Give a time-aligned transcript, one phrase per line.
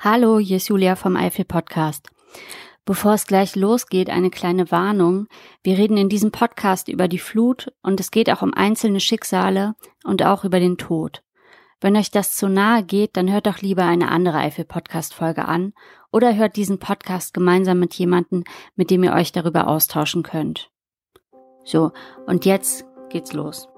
[0.00, 2.08] Hallo, hier ist Julia vom Eifel Podcast.
[2.84, 5.26] Bevor es gleich losgeht, eine kleine Warnung.
[5.64, 9.74] Wir reden in diesem Podcast über die Flut und es geht auch um einzelne Schicksale
[10.04, 11.24] und auch über den Tod.
[11.80, 15.46] Wenn euch das zu nahe geht, dann hört doch lieber eine andere Eifel Podcast Folge
[15.46, 15.72] an
[16.12, 18.44] oder hört diesen Podcast gemeinsam mit jemandem,
[18.76, 20.70] mit dem ihr euch darüber austauschen könnt.
[21.64, 21.90] So,
[22.24, 23.68] und jetzt geht's los.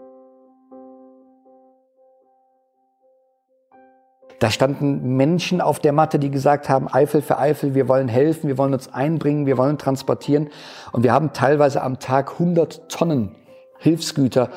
[4.41, 8.48] Da standen Menschen auf der Matte, die gesagt haben, Eifel für Eifel, wir wollen helfen,
[8.48, 10.48] wir wollen uns einbringen, wir wollen transportieren.
[10.93, 13.37] Und wir haben teilweise am Tag 100 Tonnen
[13.79, 14.48] Hilfsgüter.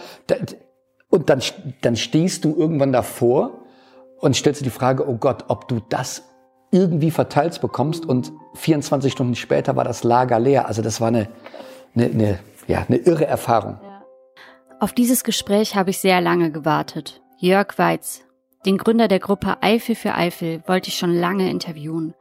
[1.10, 1.42] Und dann,
[1.82, 3.60] dann stehst du irgendwann davor
[4.20, 6.24] und stellst dir die Frage, oh Gott, ob du das
[6.72, 8.06] irgendwie verteilt bekommst.
[8.06, 10.66] Und 24 Stunden später war das Lager leer.
[10.68, 11.28] Also das war eine,
[11.94, 13.80] eine, eine, ja, eine irre Erfahrung.
[14.80, 17.22] Auf dieses Gespräch habe ich sehr lange gewartet.
[17.38, 18.24] Jörg Weiz,
[18.66, 22.14] den Gründer der Gruppe Eifel für Eifel wollte ich schon lange interviewen.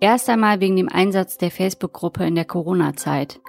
[0.00, 3.40] Erst einmal wegen dem Einsatz der Facebook-Gruppe in der Corona-Zeit.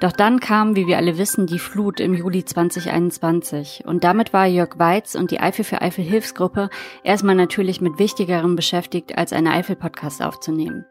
[0.00, 4.46] Doch dann kam, wie wir alle wissen, die Flut im Juli 2021 und damit war
[4.46, 6.70] Jörg Weiz und die Eifel für Eifel Hilfsgruppe
[7.04, 10.86] erstmal natürlich mit Wichtigerem beschäftigt, als eine Eifel-Podcast aufzunehmen.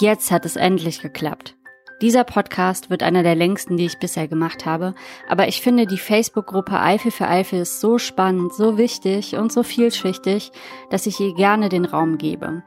[0.00, 1.57] Jetzt hat es endlich geklappt.
[2.00, 4.94] Dieser Podcast wird einer der längsten, die ich bisher gemacht habe,
[5.28, 9.64] aber ich finde die Facebook-Gruppe Eifel für Eifel ist so spannend, so wichtig und so
[9.64, 10.52] vielschichtig,
[10.90, 12.62] dass ich ihr gerne den Raum gebe.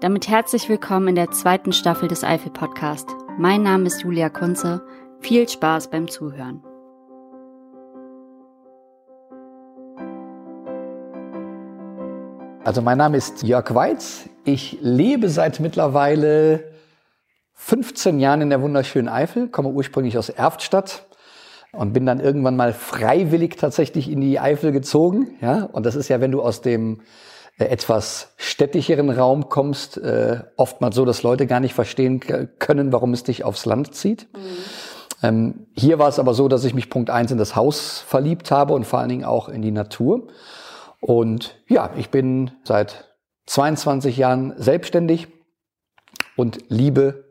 [0.00, 3.08] Damit herzlich willkommen in der zweiten Staffel des Eifel Podcast.
[3.38, 4.82] Mein Name ist Julia Kunze.
[5.20, 6.62] Viel Spaß beim Zuhören.
[12.62, 14.28] Also mein Name ist Jörg Weiz.
[14.44, 16.69] Ich lebe seit mittlerweile
[17.62, 21.06] 15 Jahren in der wunderschönen Eifel, komme ursprünglich aus Erftstadt
[21.72, 25.36] und bin dann irgendwann mal freiwillig tatsächlich in die Eifel gezogen.
[25.42, 27.02] Ja, und das ist ja, wenn du aus dem
[27.58, 32.20] äh, etwas städtischeren Raum kommst, äh, oftmals so, dass Leute gar nicht verstehen
[32.58, 34.26] können, warum es dich aufs Land zieht.
[34.32, 34.38] Mhm.
[35.22, 38.50] Ähm, hier war es aber so, dass ich mich Punkt eins in das Haus verliebt
[38.50, 40.28] habe und vor allen Dingen auch in die Natur.
[40.98, 43.10] Und ja, ich bin seit
[43.46, 45.28] 22 Jahren selbstständig
[46.36, 47.29] und liebe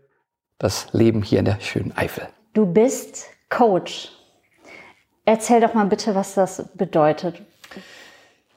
[0.60, 2.28] das Leben hier in der schönen Eifel.
[2.54, 4.12] Du bist Coach.
[5.26, 7.42] Erzähl doch mal bitte, was das bedeutet.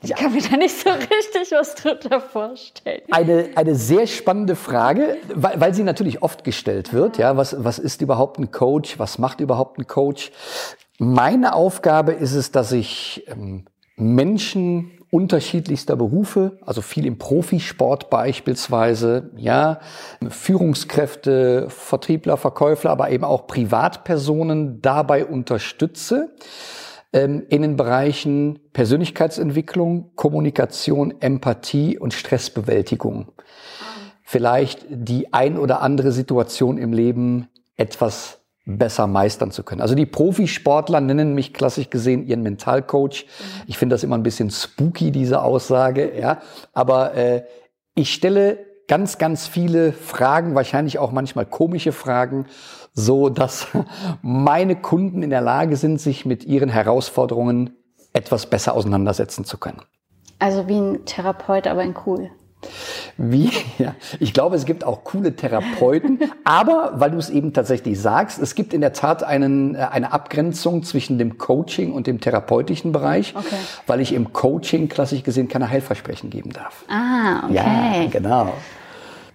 [0.02, 0.16] Ich ja.
[0.16, 3.02] kann mir da nicht so richtig was drunter vorstellen.
[3.10, 7.18] Eine, eine sehr spannende Frage, weil, weil sie natürlich oft gestellt wird.
[7.18, 8.98] Ja, was, was ist überhaupt ein Coach?
[8.98, 10.32] Was macht überhaupt ein Coach?
[10.98, 19.30] Meine Aufgabe ist es, dass ich ähm, Menschen unterschiedlichster Berufe, also viel im Profisport beispielsweise,
[19.36, 19.80] ja,
[20.26, 26.34] Führungskräfte, Vertriebler, Verkäufer, aber eben auch Privatpersonen dabei unterstütze
[27.12, 33.32] ähm, in den Bereichen Persönlichkeitsentwicklung, Kommunikation, Empathie und Stressbewältigung.
[34.22, 39.80] Vielleicht die ein oder andere Situation im Leben etwas besser meistern zu können.
[39.80, 43.26] Also die Profisportler nennen mich klassisch gesehen ihren Mentalcoach.
[43.66, 46.40] Ich finde das immer ein bisschen spooky, diese Aussage, ja.
[46.72, 47.42] Aber äh,
[47.94, 52.46] ich stelle ganz, ganz viele Fragen, wahrscheinlich auch manchmal komische Fragen,
[52.92, 53.68] so dass
[54.22, 57.76] meine Kunden in der Lage sind, sich mit ihren Herausforderungen
[58.12, 59.82] etwas besser auseinandersetzen zu können.
[60.38, 62.30] Also wie ein Therapeut, aber in cool.
[63.16, 63.50] Wie?
[63.78, 68.38] Ja, ich glaube, es gibt auch coole Therapeuten, aber weil du es eben tatsächlich sagst,
[68.38, 72.92] es gibt in der Tat einen, äh, eine Abgrenzung zwischen dem Coaching und dem therapeutischen
[72.92, 73.56] Bereich, okay.
[73.86, 76.84] weil ich im Coaching klassisch gesehen keine Heilversprechen geben darf.
[76.88, 77.54] Ah, okay.
[77.54, 78.52] Ja, genau.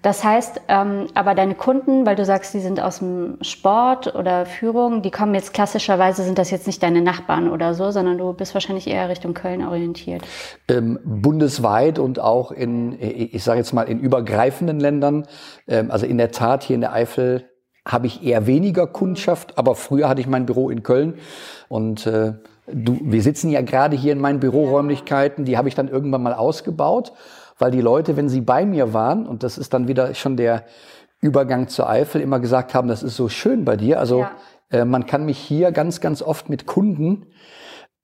[0.08, 4.46] Das heißt, ähm, aber deine Kunden, weil du sagst, die sind aus dem Sport oder
[4.46, 8.32] Führung, die kommen jetzt klassischerweise, sind das jetzt nicht deine Nachbarn oder so, sondern du
[8.32, 10.22] bist wahrscheinlich eher Richtung Köln orientiert.
[10.70, 15.28] Ähm, bundesweit und auch in, ich sage jetzt mal, in übergreifenden Ländern.
[15.68, 17.50] Ähm, also in der Tat hier in der Eifel
[17.86, 21.16] habe ich eher weniger Kundschaft, aber früher hatte ich mein Büro in Köln
[21.68, 22.32] und äh,
[22.72, 26.34] du, wir sitzen ja gerade hier in meinen Büroräumlichkeiten, die habe ich dann irgendwann mal
[26.34, 27.12] ausgebaut
[27.60, 30.66] weil die Leute, wenn sie bei mir waren, und das ist dann wieder schon der
[31.20, 34.00] Übergang zur Eifel, immer gesagt haben, das ist so schön bei dir.
[34.00, 34.32] Also ja.
[34.70, 37.28] äh, man kann mich hier ganz, ganz oft mit Kunden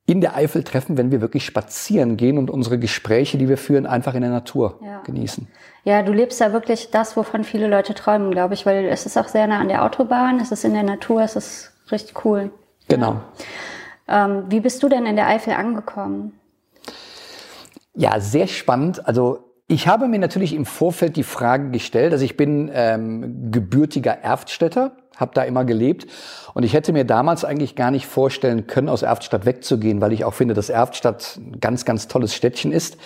[0.05, 3.85] in der Eifel treffen, wenn wir wirklich spazieren gehen und unsere Gespräche, die wir führen,
[3.85, 5.01] einfach in der Natur ja.
[5.01, 5.47] genießen.
[5.85, 9.17] Ja, du lebst ja wirklich das, wovon viele Leute träumen, glaube ich, weil es ist
[9.17, 12.51] auch sehr nah an der Autobahn, es ist in der Natur, es ist richtig cool.
[12.89, 13.21] Genau.
[14.07, 14.25] Ja.
[14.25, 16.37] Ähm, wie bist du denn in der Eifel angekommen?
[17.95, 19.07] Ja, sehr spannend.
[19.07, 24.11] Also ich habe mir natürlich im Vorfeld die Frage gestellt, also ich bin ähm, gebürtiger
[24.11, 26.07] Erftstädter, habe da immer gelebt
[26.53, 30.25] und ich hätte mir damals eigentlich gar nicht vorstellen können, aus Erftstadt wegzugehen, weil ich
[30.25, 32.97] auch finde, dass Erftstadt ein ganz, ganz tolles Städtchen ist.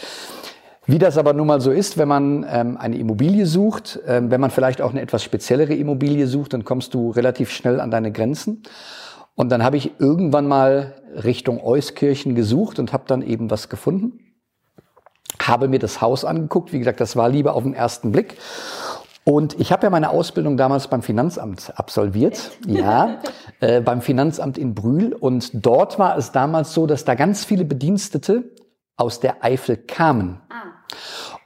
[0.85, 4.39] Wie das aber nun mal so ist, wenn man ähm, eine Immobilie sucht, ähm, wenn
[4.39, 8.13] man vielleicht auch eine etwas speziellere Immobilie sucht, dann kommst du relativ schnell an deine
[8.13, 8.63] Grenzen.
[9.35, 14.26] Und dann habe ich irgendwann mal Richtung Euskirchen gesucht und habe dann eben was gefunden.
[15.41, 16.73] Habe mir das Haus angeguckt.
[16.73, 18.37] Wie gesagt, das war lieber auf den ersten Blick.
[19.23, 23.19] Und ich habe ja meine Ausbildung damals beim Finanzamt absolviert, ja,
[23.59, 25.13] äh, beim Finanzamt in Brühl.
[25.13, 28.45] Und dort war es damals so, dass da ganz viele Bedienstete
[28.95, 30.39] aus der Eifel kamen.
[30.49, 30.67] Ah.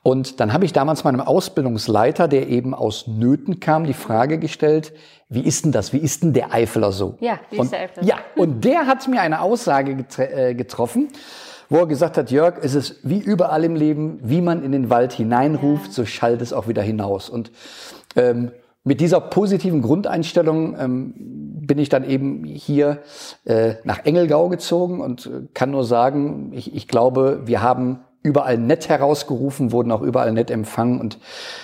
[0.03, 4.93] Und dann habe ich damals meinem Ausbildungsleiter, der eben aus Nöten kam, die Frage gestellt,
[5.29, 5.93] wie ist denn das?
[5.93, 7.17] Wie ist denn der Eifeler so?
[7.19, 8.03] Ja, wie und, ist der Eifler?
[8.03, 11.09] Ja, und der hat mir eine Aussage äh, getroffen,
[11.71, 14.89] wo er gesagt hat, Jörg, es ist wie überall im Leben, wie man in den
[14.89, 15.91] Wald hineinruft, ja.
[15.93, 17.29] so schallt es auch wieder hinaus.
[17.29, 17.49] Und
[18.17, 18.51] ähm,
[18.83, 22.99] mit dieser positiven Grundeinstellung ähm, bin ich dann eben hier
[23.45, 28.57] äh, nach Engelgau gezogen und äh, kann nur sagen, ich, ich glaube, wir haben überall
[28.57, 31.19] nett herausgerufen, wurden auch überall nett empfangen und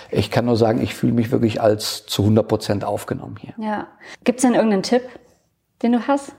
[0.09, 3.53] ich kann nur sagen, ich fühle mich wirklich als zu 100 Prozent aufgenommen hier.
[3.57, 3.87] Ja.
[4.23, 5.01] Gibt es denn irgendeinen Tipp,
[5.81, 6.31] den du hast?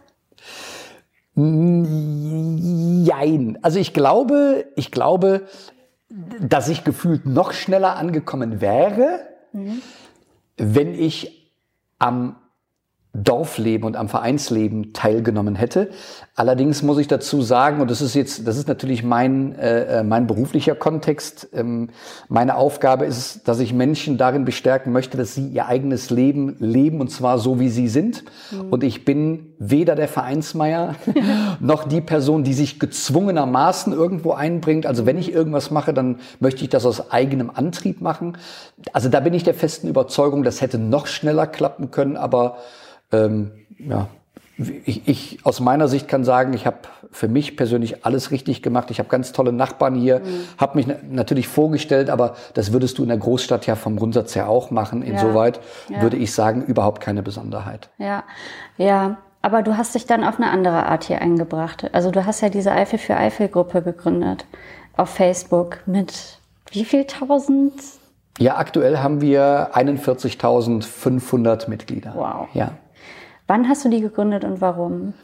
[3.04, 3.58] Jein.
[3.62, 5.46] Also ich glaube, ich glaube,
[6.40, 9.20] dass ich gefühlt noch schneller angekommen wäre,
[9.52, 9.80] mhm.
[10.56, 11.54] wenn ich
[12.00, 12.36] am
[13.14, 15.90] Dorfleben und am Vereinsleben teilgenommen hätte.
[16.36, 20.02] Allerdings muss ich dazu sagen, und das ist jetzt, das ist natürlich mein, äh, äh,
[20.04, 21.48] mein beruflicher Kontext.
[21.52, 21.88] Ähm,
[22.28, 27.00] meine Aufgabe ist dass ich Menschen darin bestärken möchte, dass sie ihr eigenes Leben leben
[27.00, 28.24] und zwar so, wie sie sind.
[28.50, 28.68] Mhm.
[28.70, 30.94] Und ich bin weder der Vereinsmeier
[31.60, 34.86] noch die Person, die sich gezwungenermaßen irgendwo einbringt.
[34.86, 38.36] Also wenn ich irgendwas mache, dann möchte ich das aus eigenem Antrieb machen.
[38.92, 42.58] Also da bin ich der festen Überzeugung, das hätte noch schneller klappen können, aber
[43.12, 44.08] ähm, ja,
[44.58, 46.78] ich, ich aus meiner Sicht kann sagen, ich habe
[47.12, 48.90] für mich persönlich alles richtig gemacht.
[48.90, 50.44] Ich habe ganz tolle Nachbarn hier, mhm.
[50.58, 54.48] habe mich natürlich vorgestellt, aber das würdest du in der Großstadt ja vom Grundsatz her
[54.48, 55.02] auch machen.
[55.02, 56.02] Insoweit ja.
[56.02, 57.88] Würde ich sagen, überhaupt keine Besonderheit.
[57.98, 58.24] Ja,
[58.76, 59.18] ja.
[59.40, 61.94] Aber du hast dich dann auf eine andere Art hier eingebracht.
[61.94, 64.44] Also du hast ja diese Eifel für Eifel Gruppe gegründet
[64.96, 66.38] auf Facebook mit
[66.72, 67.72] wie viel tausend?
[68.38, 72.12] Ja, aktuell haben wir 41.500 Mitglieder.
[72.14, 72.48] Wow.
[72.52, 72.72] Ja.
[73.48, 75.14] Wann hast du die gegründet und warum?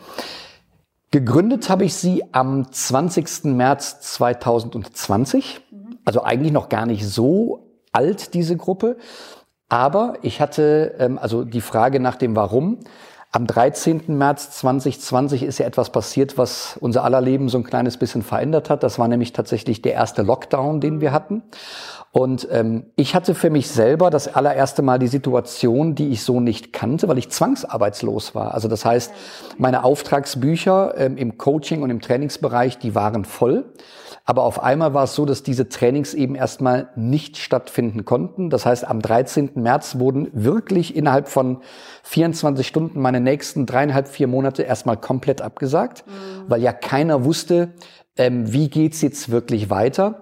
[1.11, 3.45] Gegründet habe ich sie am 20.
[3.45, 5.61] März 2020.
[6.07, 8.97] Also eigentlich noch gar nicht so alt, diese Gruppe.
[9.69, 12.79] Aber ich hatte, ähm, also die Frage nach dem Warum.
[13.35, 14.17] Am 13.
[14.17, 18.71] März 2020 ist ja etwas passiert, was unser aller Leben so ein kleines bisschen verändert
[18.71, 18.85] hat.
[18.85, 21.43] Das war nämlich tatsächlich der erste Lockdown, den wir hatten.
[22.13, 26.39] Und ähm, ich hatte für mich selber das allererste Mal die Situation, die ich so
[26.39, 28.55] nicht kannte, weil ich zwangsarbeitslos war.
[28.55, 29.13] Also das heißt,
[29.59, 33.65] meine Auftragsbücher ähm, im Coaching und im Trainingsbereich, die waren voll.
[34.27, 38.49] Aber auf einmal war es so, dass diese Trainings eben erstmal nicht stattfinden konnten.
[38.49, 39.51] Das heißt, am 13.
[39.57, 41.59] März wurden wirklich innerhalb von
[42.05, 46.45] 24 Stunden meine nächsten dreieinhalb, vier Monate erstmal komplett abgesagt, mhm.
[46.49, 47.73] weil ja keiner wusste,
[48.17, 50.21] ähm, wie geht's jetzt wirklich weiter.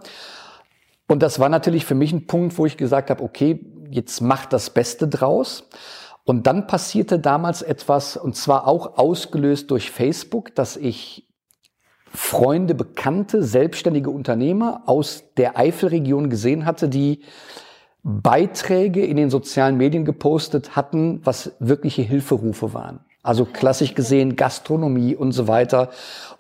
[1.09, 4.47] Und das war natürlich für mich ein Punkt, wo ich gesagt habe, okay, jetzt mach
[4.47, 5.69] das Beste draus.
[6.25, 11.29] Und dann passierte damals etwas, und zwar auch ausgelöst durch Facebook, dass ich
[12.15, 17.25] Freunde, Bekannte, selbstständige Unternehmer aus der Eifelregion gesehen hatte, die
[18.03, 23.01] Beiträge in den sozialen Medien gepostet hatten, was wirkliche Hilferufe waren.
[23.23, 25.91] Also klassisch gesehen Gastronomie und so weiter,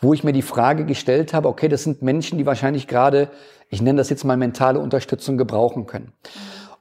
[0.01, 3.31] wo ich mir die Frage gestellt habe, okay, das sind Menschen, die wahrscheinlich gerade
[3.73, 6.13] ich nenne das jetzt mal mentale Unterstützung gebrauchen können.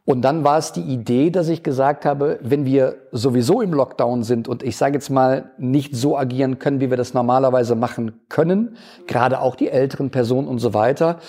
[0.04, 4.24] Und dann war es die Idee, dass ich gesagt habe, wenn wir sowieso im Lockdown
[4.24, 8.20] sind und ich sage jetzt mal nicht so agieren können, wie wir das normalerweise machen
[8.28, 8.76] können,
[9.08, 11.20] gerade auch die älteren Personen und so weiter,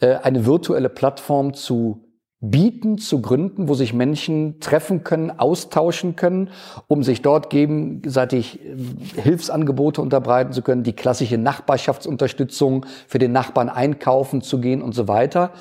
[0.00, 2.00] äh, eine virtuelle Plattform zu
[2.40, 6.48] bieten, zu gründen, wo sich Menschen treffen können, austauschen können,
[6.88, 13.68] um sich dort gegenseitig äh, Hilfsangebote unterbreiten zu können, die klassische Nachbarschaftsunterstützung für den Nachbarn
[13.68, 15.52] einkaufen zu gehen und so weiter.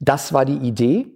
[0.00, 1.06] Das war die Idee.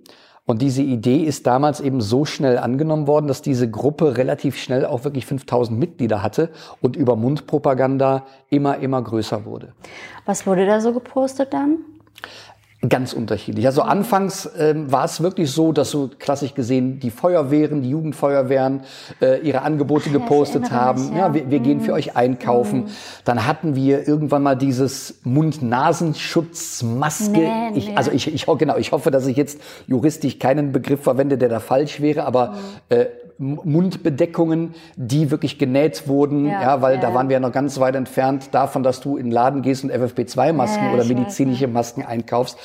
[0.45, 4.85] Und diese Idee ist damals eben so schnell angenommen worden, dass diese Gruppe relativ schnell
[4.85, 9.75] auch wirklich 5000 Mitglieder hatte und über Mundpropaganda immer, immer größer wurde.
[10.27, 11.79] Was wurde da so gepostet dann?
[12.89, 13.67] Ganz unterschiedlich.
[13.67, 18.85] Also anfangs ähm, war es wirklich so, dass so klassisch gesehen die Feuerwehren, die Jugendfeuerwehren
[19.21, 21.09] äh, ihre Angebote gepostet ja, haben.
[21.09, 21.27] Mich, ja.
[21.27, 21.35] ja.
[21.35, 21.65] wir, wir mhm.
[21.65, 22.85] gehen für euch einkaufen.
[22.85, 22.89] Mhm.
[23.27, 27.33] Dann hatten wir irgendwann mal dieses Mund-Nasenschutz-Maske.
[27.33, 31.37] Nee, ich, Also ich, ich, genau, ich hoffe, dass ich jetzt juristisch keinen Begriff verwende,
[31.37, 32.97] der da falsch wäre, aber mhm.
[32.97, 33.07] äh,
[33.41, 37.01] Mundbedeckungen, die wirklich genäht wurden, ja, ja weil ja.
[37.01, 39.83] da waren wir ja noch ganz weit entfernt davon, dass du in den Laden gehst
[39.83, 42.59] und FFP2-Masken ja, oder medizinische Masken einkaufst.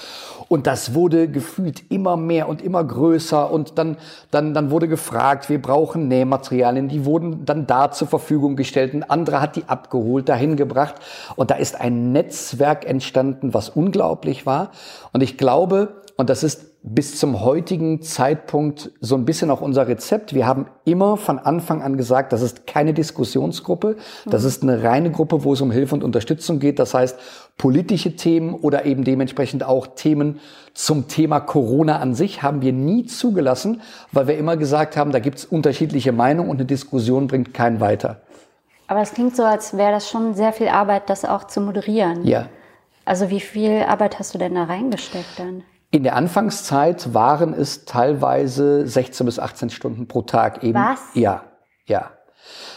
[0.48, 3.50] Und das wurde gefühlt immer mehr und immer größer.
[3.52, 3.98] Und dann,
[4.32, 6.88] dann, dann wurde gefragt, wir brauchen Nähmaterialien.
[6.88, 8.94] Die wurden dann da zur Verfügung gestellt.
[8.94, 10.96] Ein anderer hat die abgeholt, dahin gebracht.
[11.36, 14.72] Und da ist ein Netzwerk entstanden, was unglaublich war.
[15.14, 19.88] Und ich glaube, und das ist bis zum heutigen Zeitpunkt so ein bisschen auch unser
[19.88, 20.34] Rezept.
[20.34, 25.12] Wir haben immer von Anfang an gesagt, das ist keine Diskussionsgruppe, das ist eine reine
[25.12, 26.80] Gruppe, wo es um Hilfe und Unterstützung geht.
[26.80, 27.20] Das heißt,
[27.58, 30.40] politische Themen oder eben dementsprechend auch Themen
[30.74, 33.82] zum Thema Corona an sich haben wir nie zugelassen,
[34.12, 37.82] weil wir immer gesagt haben, da gibt es unterschiedliche Meinungen und eine Diskussion bringt keinen
[37.82, 38.22] weiter.
[38.88, 42.26] Aber es klingt so, als wäre das schon sehr viel Arbeit, das auch zu moderieren.
[42.26, 42.48] Ja.
[43.04, 45.64] Also wie viel Arbeit hast du denn da reingesteckt dann?
[45.92, 50.80] In der Anfangszeit waren es teilweise 16 bis 18 Stunden pro Tag eben.
[50.80, 51.00] Was?
[51.14, 51.44] Ja,
[51.86, 52.12] ja.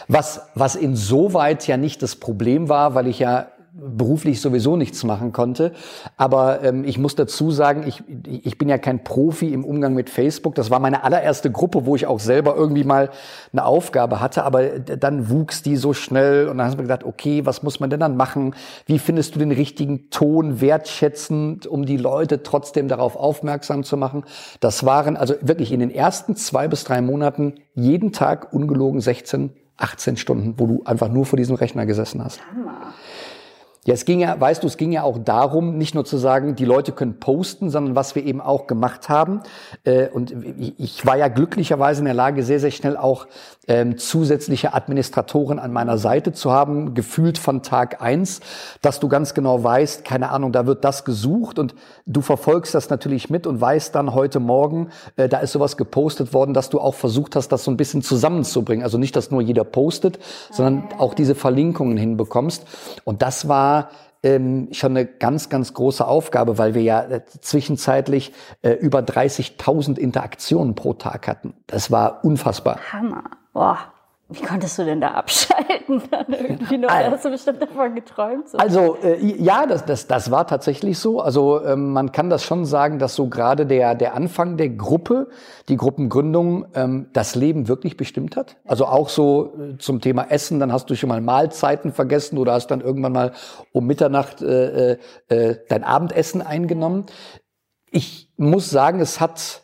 [0.07, 3.47] Was, was insoweit ja nicht das Problem war, weil ich ja
[3.81, 5.71] beruflich sowieso nichts machen konnte.
[6.17, 10.09] Aber ähm, ich muss dazu sagen, ich, ich bin ja kein Profi im Umgang mit
[10.09, 10.55] Facebook.
[10.55, 13.09] Das war meine allererste Gruppe, wo ich auch selber irgendwie mal
[13.51, 14.43] eine Aufgabe hatte.
[14.43, 17.79] Aber dann wuchs die so schnell und dann hast du mir gedacht, okay, was muss
[17.79, 18.55] man denn dann machen?
[18.85, 24.23] Wie findest du den richtigen Ton wertschätzend, um die Leute trotzdem darauf aufmerksam zu machen?
[24.59, 29.53] Das waren also wirklich in den ersten zwei bis drei Monaten jeden Tag ungelogen 16
[29.79, 32.41] 18 Stunden, wo du einfach nur vor diesem Rechner gesessen hast.
[32.51, 32.93] Hammer.
[33.85, 36.55] Ja, es ging ja, weißt du, es ging ja auch darum, nicht nur zu sagen,
[36.55, 39.39] die Leute können posten, sondern was wir eben auch gemacht haben.
[39.85, 40.33] Äh, und
[40.77, 43.25] ich war ja glücklicherweise in der Lage, sehr, sehr schnell auch
[43.69, 48.41] ähm, zusätzliche Administratoren an meiner Seite zu haben, gefühlt von Tag eins,
[48.81, 51.73] dass du ganz genau weißt, keine Ahnung, da wird das gesucht und
[52.05, 56.33] du verfolgst das natürlich mit und weißt dann heute Morgen, äh, da ist sowas gepostet
[56.33, 58.83] worden, dass du auch versucht hast, das so ein bisschen zusammenzubringen.
[58.83, 60.19] Also nicht, dass nur jeder postet,
[60.51, 62.65] sondern auch diese Verlinkungen hinbekommst.
[63.05, 63.78] Und das war
[64.23, 69.97] ähm, schon eine ganz, ganz große Aufgabe, weil wir ja äh, zwischenzeitlich äh, über 30.000
[69.97, 71.53] Interaktionen pro Tag hatten.
[71.67, 72.79] Das war unfassbar.
[72.91, 73.23] Hammer.
[73.53, 73.77] Boah.
[74.31, 76.03] Wie konntest du denn da abschalten?
[76.11, 78.47] Dann irgendwie noch, also, hast du bestimmt davon geträumt?
[78.47, 78.59] So.
[78.59, 81.19] Also äh, ja, das, das, das war tatsächlich so.
[81.19, 85.29] Also ähm, man kann das schon sagen, dass so gerade der, der Anfang der Gruppe,
[85.67, 88.57] die Gruppengründung, ähm, das Leben wirklich bestimmt hat.
[88.65, 92.53] Also auch so äh, zum Thema Essen, dann hast du schon mal Mahlzeiten vergessen oder
[92.53, 93.31] hast dann irgendwann mal
[93.71, 94.97] um Mitternacht äh, äh,
[95.29, 97.07] äh dein Abendessen eingenommen.
[97.89, 99.63] Ich muss sagen, es hat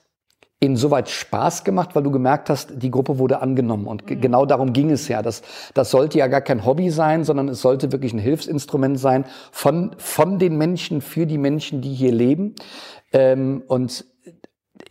[0.59, 3.87] insoweit Spaß gemacht, weil du gemerkt hast, die Gruppe wurde angenommen.
[3.87, 4.21] Und mhm.
[4.21, 5.21] genau darum ging es ja.
[5.21, 5.41] Das,
[5.73, 9.91] das sollte ja gar kein Hobby sein, sondern es sollte wirklich ein Hilfsinstrument sein von,
[9.97, 12.55] von den Menschen, für die Menschen, die hier leben.
[13.11, 14.05] Ähm, und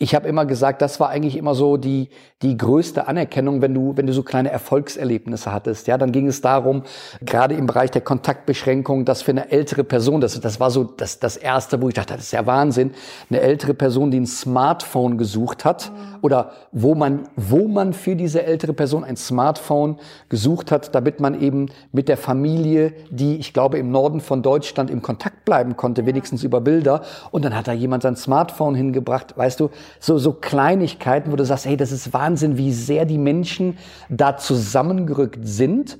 [0.04, 2.10] ich habe immer gesagt, das war eigentlich immer so die
[2.42, 5.86] die größte Anerkennung, wenn du wenn du so kleine Erfolgserlebnisse hattest.
[5.86, 6.82] Ja, dann ging es darum,
[7.22, 11.20] gerade im Bereich der Kontaktbeschränkung, dass für eine ältere Person, das das war so das
[11.20, 12.90] das erste, wo ich dachte, das ist ja Wahnsinn,
[13.30, 16.18] eine ältere Person, die ein Smartphone gesucht hat mhm.
[16.20, 19.96] oder wo man wo man für diese ältere Person ein Smartphone
[20.28, 24.90] gesucht hat, damit man eben mit der Familie, die ich glaube im Norden von Deutschland
[24.90, 29.38] im Kontakt bleiben konnte, wenigstens über Bilder und dann hat da jemand sein Smartphone hingebracht,
[29.38, 29.70] weißt du,
[30.00, 34.36] so, so Kleinigkeiten, wo du sagst, hey, das ist Wahnsinn, wie sehr die Menschen da
[34.36, 35.98] zusammengerückt sind,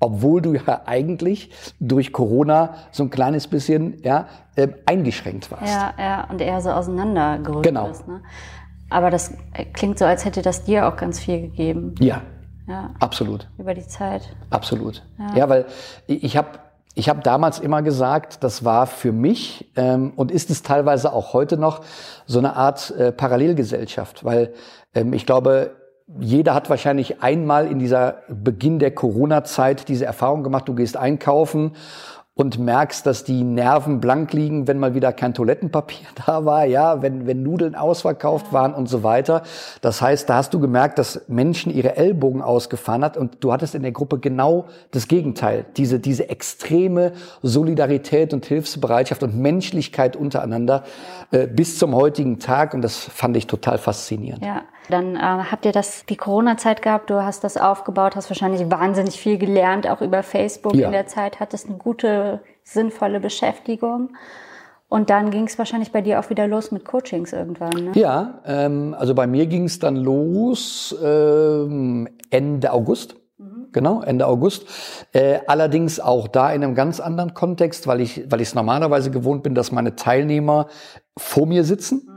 [0.00, 5.72] obwohl du ja eigentlich durch Corona so ein kleines bisschen ja, äh, eingeschränkt warst.
[5.72, 7.88] Ja, ja, und eher so auseinandergerückt genau.
[7.88, 8.06] ist.
[8.08, 8.20] Ne?
[8.90, 9.32] Aber das
[9.72, 11.94] klingt so, als hätte das dir auch ganz viel gegeben.
[12.00, 12.22] Ja,
[12.66, 12.90] ja.
[13.00, 13.48] absolut.
[13.58, 14.34] Über die Zeit.
[14.50, 15.02] Absolut.
[15.18, 15.66] Ja, ja weil
[16.06, 16.58] ich habe
[16.94, 21.32] ich habe damals immer gesagt, das war für mich ähm, und ist es teilweise auch
[21.32, 21.80] heute noch
[22.26, 24.52] so eine Art äh, Parallelgesellschaft, weil
[24.94, 25.76] ähm, ich glaube,
[26.18, 31.72] jeder hat wahrscheinlich einmal in dieser Beginn der Corona-Zeit diese Erfahrung gemacht, du gehst einkaufen
[32.34, 37.02] und merkst, dass die Nerven blank liegen, wenn mal wieder kein Toilettenpapier da war, ja,
[37.02, 39.42] wenn, wenn Nudeln ausverkauft waren und so weiter.
[39.82, 43.74] Das heißt, da hast du gemerkt, dass Menschen ihre Ellbogen ausgefahren hat und du hattest
[43.74, 45.66] in der Gruppe genau das Gegenteil.
[45.76, 47.12] Diese, diese extreme
[47.42, 50.84] Solidarität und Hilfsbereitschaft und Menschlichkeit untereinander
[51.32, 54.44] äh, bis zum heutigen Tag und das fand ich total faszinierend.
[54.44, 54.62] Ja.
[54.88, 59.18] Dann äh, habt ihr das die Corona-Zeit gehabt, du hast das aufgebaut, hast wahrscheinlich wahnsinnig
[59.18, 60.86] viel gelernt, auch über Facebook ja.
[60.86, 64.10] in der Zeit, hattest eine gute, sinnvolle Beschäftigung.
[64.88, 67.84] Und dann ging es wahrscheinlich bei dir auch wieder los mit Coachings irgendwann.
[67.84, 67.92] Ne?
[67.94, 73.16] Ja, ähm, also bei mir ging es dann los ähm, Ende August.
[73.38, 73.68] Mhm.
[73.72, 74.66] Genau, Ende August.
[75.12, 79.10] Äh, allerdings auch da in einem ganz anderen Kontext, weil ich, weil ich es normalerweise
[79.10, 80.66] gewohnt bin, dass meine Teilnehmer
[81.16, 82.02] vor mir sitzen.
[82.06, 82.11] Mhm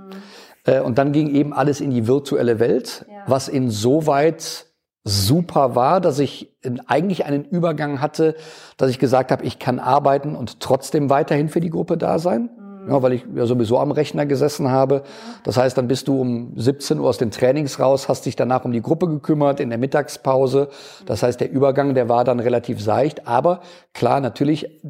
[0.66, 3.24] äh, und dann ging eben alles in die virtuelle Welt, ja.
[3.28, 4.66] was insoweit
[5.04, 6.58] super war, dass ich
[6.88, 8.36] eigentlich einen Übergang hatte,
[8.78, 12.50] dass ich gesagt habe, ich kann arbeiten und trotzdem weiterhin für die Gruppe da sein.
[12.86, 12.92] Mhm.
[12.92, 15.04] ja, weil ich ja sowieso am Rechner gesessen habe.
[15.44, 18.66] Das heißt, dann bist du um 17 Uhr aus den Trainings raus, hast dich danach
[18.66, 20.70] um die Gruppe gekümmert in der Mittagspause.
[21.06, 23.28] Das heißt, der Übergang, der war dann relativ seicht.
[23.28, 23.62] Aber
[23.94, 24.82] klar, natürlich,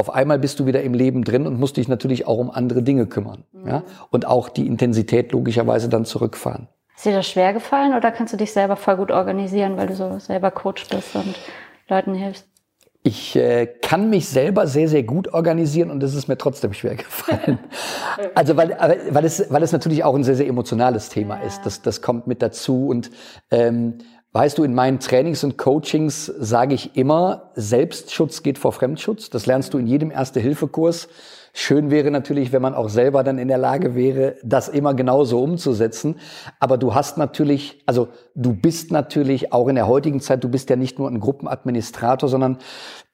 [0.00, 2.82] auf einmal bist du wieder im Leben drin und musst dich natürlich auch um andere
[2.82, 3.44] Dinge kümmern.
[3.66, 3.82] Ja?
[4.10, 6.68] Und auch die Intensität logischerweise dann zurückfahren.
[6.96, 9.94] Ist dir das schwer gefallen oder kannst du dich selber voll gut organisieren, weil du
[9.94, 11.34] so selber Coach bist und
[11.88, 12.46] Leuten hilfst?
[13.02, 16.96] Ich äh, kann mich selber sehr, sehr gut organisieren und es ist mir trotzdem schwer
[16.96, 17.58] gefallen.
[18.34, 18.76] also weil,
[19.10, 21.46] weil, es, weil es natürlich auch ein sehr, sehr emotionales Thema ja.
[21.46, 21.64] ist.
[21.64, 22.88] Das, das kommt mit dazu.
[22.88, 23.10] Und
[23.50, 23.98] ähm,
[24.32, 29.30] weißt du, in meinen Trainings und Coachings sage ich immer, Selbstschutz geht vor Fremdschutz.
[29.30, 31.08] Das lernst du in jedem Erste-Hilfe-Kurs.
[31.52, 35.42] Schön wäre natürlich, wenn man auch selber dann in der Lage wäre, das immer genauso
[35.42, 36.16] umzusetzen.
[36.60, 40.70] Aber du hast natürlich, also du bist natürlich auch in der heutigen Zeit, du bist
[40.70, 42.58] ja nicht nur ein Gruppenadministrator, sondern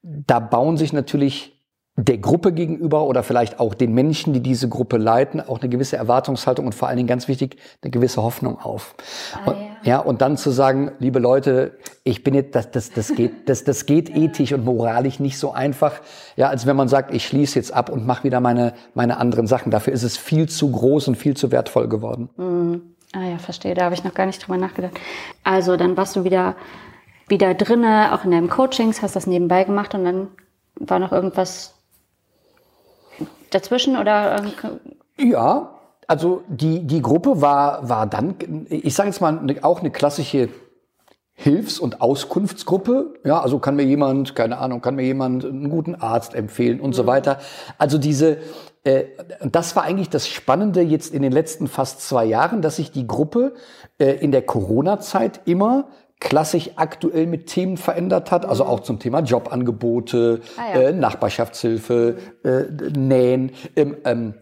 [0.02, 1.55] da bauen sich natürlich
[1.98, 5.96] der Gruppe gegenüber oder vielleicht auch den Menschen, die diese Gruppe leiten, auch eine gewisse
[5.96, 8.94] Erwartungshaltung und vor allen Dingen ganz wichtig, eine gewisse Hoffnung auf.
[9.32, 9.66] Ah, und, ja.
[9.82, 9.98] ja.
[10.00, 13.86] und dann zu sagen, liebe Leute, ich bin jetzt, das, das, das geht, das, das
[13.86, 16.02] geht ethisch und moralisch nicht so einfach,
[16.36, 19.46] ja, als wenn man sagt, ich schließe jetzt ab und mache wieder meine, meine anderen
[19.46, 19.70] Sachen.
[19.70, 22.28] Dafür ist es viel zu groß und viel zu wertvoll geworden.
[22.36, 22.82] Mhm.
[23.14, 25.00] Ah ja, verstehe, da habe ich noch gar nicht drüber nachgedacht.
[25.44, 26.56] Also dann warst du wieder,
[27.28, 30.28] wieder drinne, auch in deinem Coachings, hast das nebenbei gemacht und dann
[30.78, 31.75] war noch irgendwas
[33.56, 34.36] dazwischen oder?
[34.38, 34.80] Ähm,
[35.18, 35.70] ja,
[36.06, 38.36] also die, die Gruppe war, war dann,
[38.68, 40.48] ich sage jetzt mal, auch eine klassische
[41.32, 43.14] Hilfs- und Auskunftsgruppe.
[43.24, 46.90] Ja, also kann mir jemand, keine Ahnung, kann mir jemand einen guten Arzt empfehlen und
[46.90, 46.94] mhm.
[46.94, 47.38] so weiter.
[47.76, 48.38] Also diese,
[48.84, 49.04] äh,
[49.42, 53.06] das war eigentlich das Spannende jetzt in den letzten fast zwei Jahren, dass sich die
[53.06, 53.54] Gruppe
[53.98, 55.88] äh, in der Corona-Zeit immer
[56.20, 58.70] klassisch aktuell mit Themen verändert hat, also mhm.
[58.70, 60.88] auch zum Thema Jobangebote, ah, ja.
[60.88, 62.62] äh, Nachbarschaftshilfe, äh,
[62.98, 64.34] Nähen, ähm, ähm,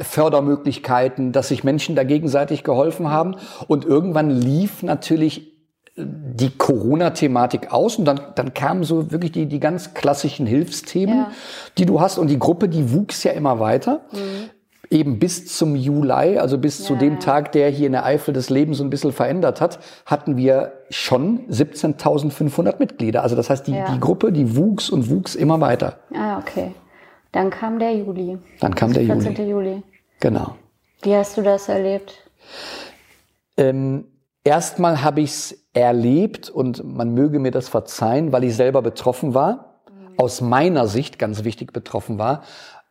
[0.00, 3.36] Fördermöglichkeiten, dass sich Menschen da gegenseitig geholfen haben.
[3.66, 5.48] Und irgendwann lief natürlich
[5.96, 11.16] äh, die Corona-Thematik aus und dann, dann kamen so wirklich die, die ganz klassischen Hilfsthemen,
[11.16, 11.30] ja.
[11.76, 12.18] die du hast.
[12.18, 14.02] Und die Gruppe, die wuchs ja immer weiter.
[14.12, 14.50] Mhm
[14.90, 17.20] eben bis zum Juli, also bis ja, zu dem.
[17.20, 20.72] Tag, der hier in der Eifel das Leben so ein bisschen verändert hat, hatten wir
[20.90, 23.22] schon 17.500 Mitglieder.
[23.22, 23.92] Also das heißt, die, ja.
[23.92, 25.98] die Gruppe, die wuchs und wuchs immer weiter.
[26.14, 26.72] Ah, okay.
[27.32, 28.38] Dann kam der Juli.
[28.60, 29.34] Dann kam der 14.
[29.36, 29.48] Juli.
[29.48, 29.82] Juli.
[30.20, 30.56] Genau.
[31.02, 32.14] Wie hast du das erlebt?
[33.56, 34.04] Ähm,
[34.44, 39.34] erstmal habe ich es erlebt und man möge mir das verzeihen, weil ich selber betroffen
[39.34, 39.82] war.
[39.90, 40.18] Mhm.
[40.18, 42.42] Aus meiner Sicht ganz wichtig betroffen war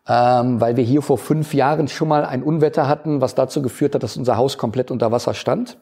[0.07, 3.95] ähm, weil wir hier vor fünf Jahren schon mal ein Unwetter hatten, was dazu geführt
[3.95, 5.77] hat, dass unser Haus komplett unter Wasser stand.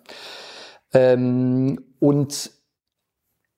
[0.93, 2.51] Ähm, und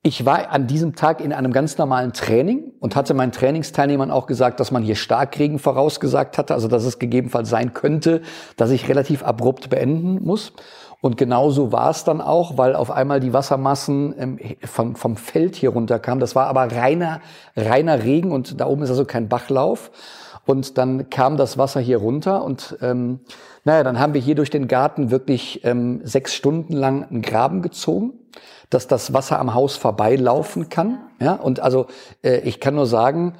[0.03, 4.25] ich war an diesem Tag in einem ganz normalen Training und hatte meinen Trainingsteilnehmern auch
[4.25, 8.21] gesagt, dass man hier Starkregen vorausgesagt hatte, also dass es gegebenenfalls sein könnte,
[8.55, 10.53] dass ich relativ abrupt beenden muss.
[11.01, 15.55] Und genauso war es dann auch, weil auf einmal die Wassermassen ähm, vom, vom Feld
[15.55, 16.19] hier runterkamen.
[16.19, 17.21] Das war aber reiner,
[17.55, 19.91] reiner Regen und da oben ist also kein Bachlauf.
[20.47, 23.19] Und dann kam das Wasser hier runter und ähm,
[23.65, 27.61] naja, dann haben wir hier durch den Garten wirklich ähm, sechs Stunden lang einen Graben
[27.61, 28.13] gezogen,
[28.69, 30.99] dass das Wasser am Haus vorbeilaufen kann.
[31.19, 31.87] Ja, und also
[32.23, 33.33] äh, ich kann nur sagen,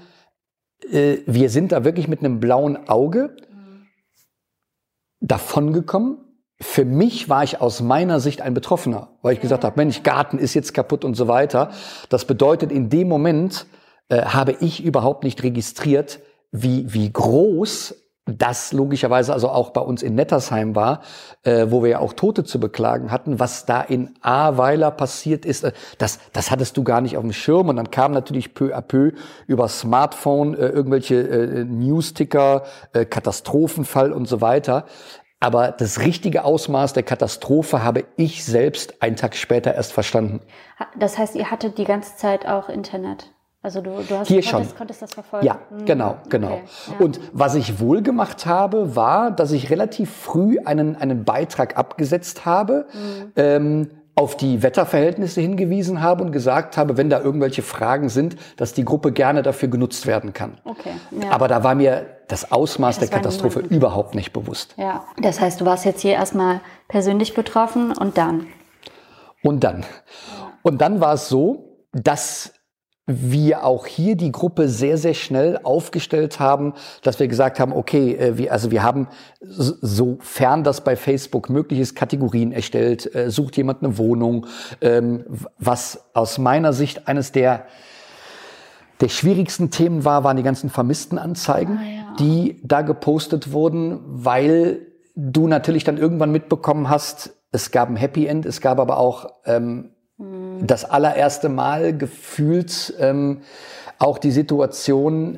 [0.92, 3.38] äh, wir sind da wirklich mit einem blauen Auge
[5.22, 6.18] davongekommen.
[6.60, 10.40] Für mich war ich aus meiner Sicht ein Betroffener, weil ich gesagt habe, Mensch, Garten
[10.40, 11.72] ist jetzt kaputt und so weiter.
[12.10, 13.66] Das bedeutet, in dem Moment
[14.10, 16.20] äh, habe ich überhaupt nicht registriert,
[16.62, 17.96] wie, wie groß
[18.28, 21.02] das logischerweise also auch bei uns in Nettersheim war,
[21.44, 25.64] äh, wo wir ja auch Tote zu beklagen hatten, was da in Ahrweiler passiert ist,
[25.64, 27.70] äh, das, das hattest du gar nicht auf dem Schirm.
[27.70, 29.12] Und dann kam natürlich peu à peu
[29.48, 34.86] über Smartphone äh, irgendwelche äh, Newsticker, äh, Katastrophenfall und so weiter.
[35.40, 40.42] Aber das richtige Ausmaß der Katastrophe habe ich selbst einen Tag später erst verstanden.
[40.98, 43.32] Das heißt, ihr hattet die ganze Zeit auch Internet?
[43.68, 44.78] Also du, du hast, Hier konntest, schon.
[44.78, 45.46] konntest das verfolgen?
[45.46, 45.86] Ja, mhm.
[45.86, 46.54] genau, genau.
[46.54, 47.06] Okay, ja.
[47.06, 52.46] Und was ich wohl gemacht habe, war, dass ich relativ früh einen, einen Beitrag abgesetzt
[52.46, 53.32] habe, mhm.
[53.36, 58.74] ähm, auf die Wetterverhältnisse hingewiesen habe und gesagt habe, wenn da irgendwelche Fragen sind, dass
[58.74, 60.60] die Gruppe gerne dafür genutzt werden kann.
[60.64, 61.32] Okay, ja.
[61.32, 63.76] Aber da war mir das Ausmaß das der Katastrophe niemand.
[63.76, 64.76] überhaupt nicht bewusst.
[64.78, 68.48] Ja, das heißt, du warst jetzt hier erstmal persönlich betroffen und dann?
[69.44, 69.84] Und dann.
[70.62, 72.54] Und dann war es so, dass
[73.08, 78.14] wir auch hier die Gruppe sehr, sehr schnell aufgestellt haben, dass wir gesagt haben, okay,
[78.16, 79.08] äh, wir, also wir haben,
[79.40, 84.46] sofern das bei Facebook möglich ist, Kategorien erstellt, äh, sucht jemand eine Wohnung,
[84.82, 85.24] ähm,
[85.58, 87.66] was aus meiner Sicht eines der
[89.00, 91.78] der schwierigsten Themen war, waren die ganzen Vermisstenanzeigen.
[91.78, 97.96] Ah, die da gepostet wurden, weil du natürlich dann irgendwann mitbekommen hast, es gab ein
[97.96, 99.92] Happy End, es gab aber auch ähm.
[100.18, 103.42] Das allererste Mal gefühlt ähm,
[104.00, 105.38] auch die Situation,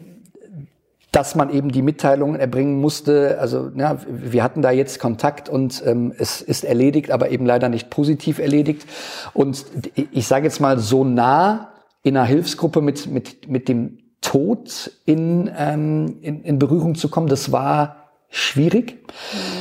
[1.11, 3.37] dass man eben die Mitteilungen erbringen musste.
[3.39, 7.67] Also ja, wir hatten da jetzt Kontakt und ähm, es ist erledigt, aber eben leider
[7.67, 8.87] nicht positiv erledigt.
[9.33, 9.65] Und
[9.95, 15.49] ich sage jetzt mal so nah in einer Hilfsgruppe mit mit mit dem Tod in,
[15.57, 18.99] ähm, in, in Berührung zu kommen, das war schwierig.
[19.33, 19.58] Mhm.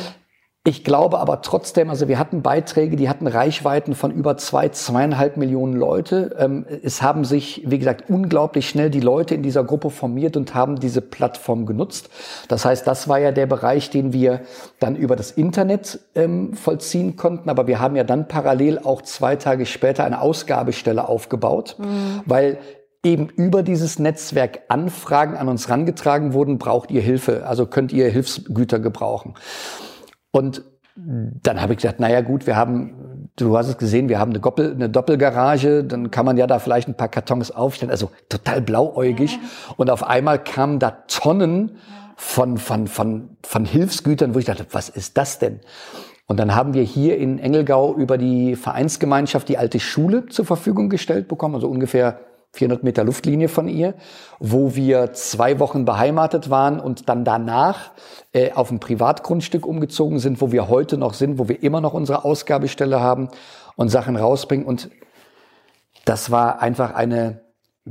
[0.69, 5.39] Ich glaube aber trotzdem, also wir hatten Beiträge, die hatten Reichweiten von über zwei, zweieinhalb
[5.39, 6.37] Millionen Leute.
[6.39, 10.55] Ähm, es haben sich, wie gesagt, unglaublich schnell die Leute in dieser Gruppe formiert und
[10.55, 12.11] haben diese Plattform genutzt.
[12.49, 14.43] Das heißt, das war ja der Bereich, den wir
[14.79, 17.49] dann über das Internet ähm, vollziehen konnten.
[17.49, 22.21] Aber wir haben ja dann parallel auch zwei Tage später eine Ausgabestelle aufgebaut, mhm.
[22.27, 22.59] weil
[23.03, 28.11] eben über dieses Netzwerk Anfragen an uns rangetragen wurden, braucht ihr Hilfe, also könnt ihr
[28.11, 29.33] Hilfsgüter gebrauchen.
[30.31, 30.63] Und
[30.97, 34.41] dann habe ich gesagt, naja gut, wir haben, du hast es gesehen, wir haben eine,
[34.41, 38.61] Doppel, eine Doppelgarage, dann kann man ja da vielleicht ein paar Kartons aufstellen, also total
[38.61, 39.33] blauäugig.
[39.33, 39.39] Ja.
[39.77, 41.77] Und auf einmal kamen da Tonnen
[42.17, 45.61] von, von, von, von Hilfsgütern, wo ich dachte, was ist das denn?
[46.27, 50.91] Und dann haben wir hier in Engelgau über die Vereinsgemeinschaft die alte Schule zur Verfügung
[50.91, 52.21] gestellt bekommen, also ungefähr
[52.59, 53.95] 400 Meter Luftlinie von ihr,
[54.41, 57.93] wo wir zwei Wochen beheimatet waren und dann danach
[58.33, 61.95] äh, auf ein Privatgrundstück umgezogen sind, wo wir heute noch sind, wo wir immer noch
[61.95, 63.29] unsere Ausgabestelle haben
[63.77, 64.67] und Sachen rausbringen.
[64.67, 64.91] Und
[66.05, 67.43] das war einfach eine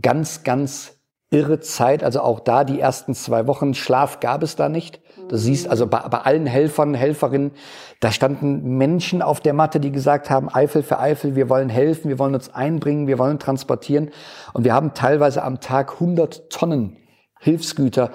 [0.02, 0.98] ganz, ganz
[1.32, 2.04] irre Zeit.
[2.04, 5.00] Also auch da die ersten zwei Wochen Schlaf gab es da nicht.
[5.30, 7.52] Du siehst also bei, bei allen Helfern, Helferinnen,
[8.00, 12.10] da standen Menschen auf der Matte, die gesagt haben, Eifel für Eifel, wir wollen helfen,
[12.10, 14.12] wir wollen uns einbringen, wir wollen transportieren.
[14.54, 16.98] Und wir haben teilweise am Tag 100 Tonnen
[17.40, 18.12] Hilfsgüter.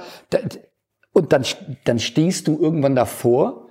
[1.12, 1.44] Und dann,
[1.84, 3.68] dann stehst du irgendwann davor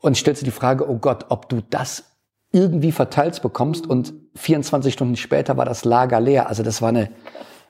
[0.00, 2.04] und stellst dir die Frage, oh Gott, ob du das
[2.52, 3.86] irgendwie verteilt bekommst.
[3.86, 6.48] Und 24 Stunden später war das Lager leer.
[6.48, 7.10] Also das war eine,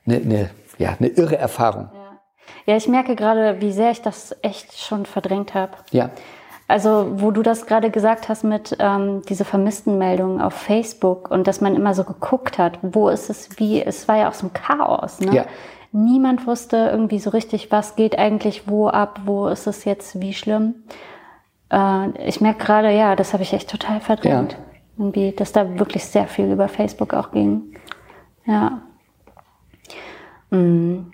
[0.07, 1.91] eine, eine ja, eine irre Erfahrung.
[2.67, 2.77] Ja.
[2.77, 5.73] ich merke gerade, wie sehr ich das echt schon verdrängt habe.
[5.91, 6.11] Ja.
[6.71, 11.49] Also, wo du das gerade gesagt hast mit ähm, diese vermissten Meldungen auf Facebook und
[11.49, 14.47] dass man immer so geguckt hat, wo ist es, wie, es war ja auch so
[14.47, 15.19] ein Chaos.
[15.19, 15.35] Ne?
[15.35, 15.45] Ja.
[15.91, 20.33] Niemand wusste irgendwie so richtig, was geht eigentlich wo ab, wo ist es jetzt, wie
[20.33, 20.77] schlimm.
[21.73, 24.53] Äh, ich merke gerade, ja, das habe ich echt total verdrängt.
[24.53, 24.59] Ja.
[24.97, 27.75] Irgendwie, dass da wirklich sehr viel über Facebook auch ging.
[28.47, 28.83] Ja.
[30.51, 31.13] Mhm.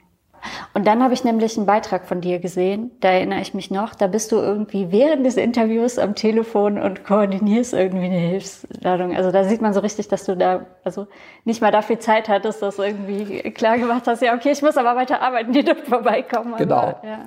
[0.75, 3.95] Und dann habe ich nämlich einen Beitrag von dir gesehen, da erinnere ich mich noch,
[3.95, 9.17] da bist du irgendwie während des Interviews am Telefon und koordinierst irgendwie eine Hilfsladung.
[9.17, 11.07] Also da sieht man so richtig, dass du da also
[11.45, 14.77] nicht mal dafür Zeit hattest, dass du irgendwie klar gemacht hast, ja okay, ich muss
[14.77, 16.55] aber weiter arbeiten, die dort vorbeikommen.
[16.57, 16.77] Genau.
[16.77, 17.19] Aber, ja.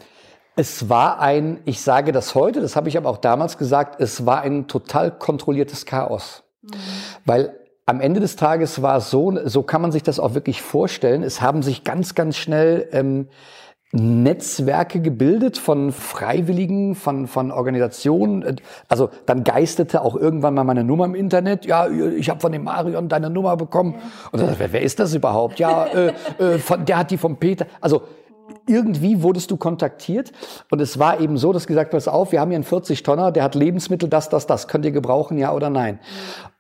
[0.56, 4.26] Es war ein, ich sage das heute, das habe ich aber auch damals gesagt, es
[4.26, 6.44] war ein total kontrolliertes Chaos.
[6.62, 6.70] Mhm.
[7.26, 10.62] Weil am Ende des Tages war es so, so kann man sich das auch wirklich
[10.62, 11.24] vorstellen.
[11.24, 13.30] Es haben sich ganz, ganz schnell ähm,
[13.92, 18.58] Netzwerke gebildet von Freiwilligen, von, von Organisationen.
[18.88, 21.66] Also dann geistete auch irgendwann mal meine Nummer im Internet.
[21.66, 23.96] Ja, ich habe von dem Marion deine Nummer bekommen.
[24.32, 25.58] Und dann, wer, wer ist das überhaupt?
[25.58, 27.66] Ja, äh, äh, von, der hat die vom Peter.
[27.82, 28.04] Also
[28.70, 30.32] irgendwie wurdest du kontaktiert
[30.70, 33.32] und es war eben so, dass gesagt, pass auf, wir haben hier einen 40 Tonner,
[33.32, 36.00] der hat Lebensmittel, das, das, das, könnt ihr gebrauchen, ja oder nein?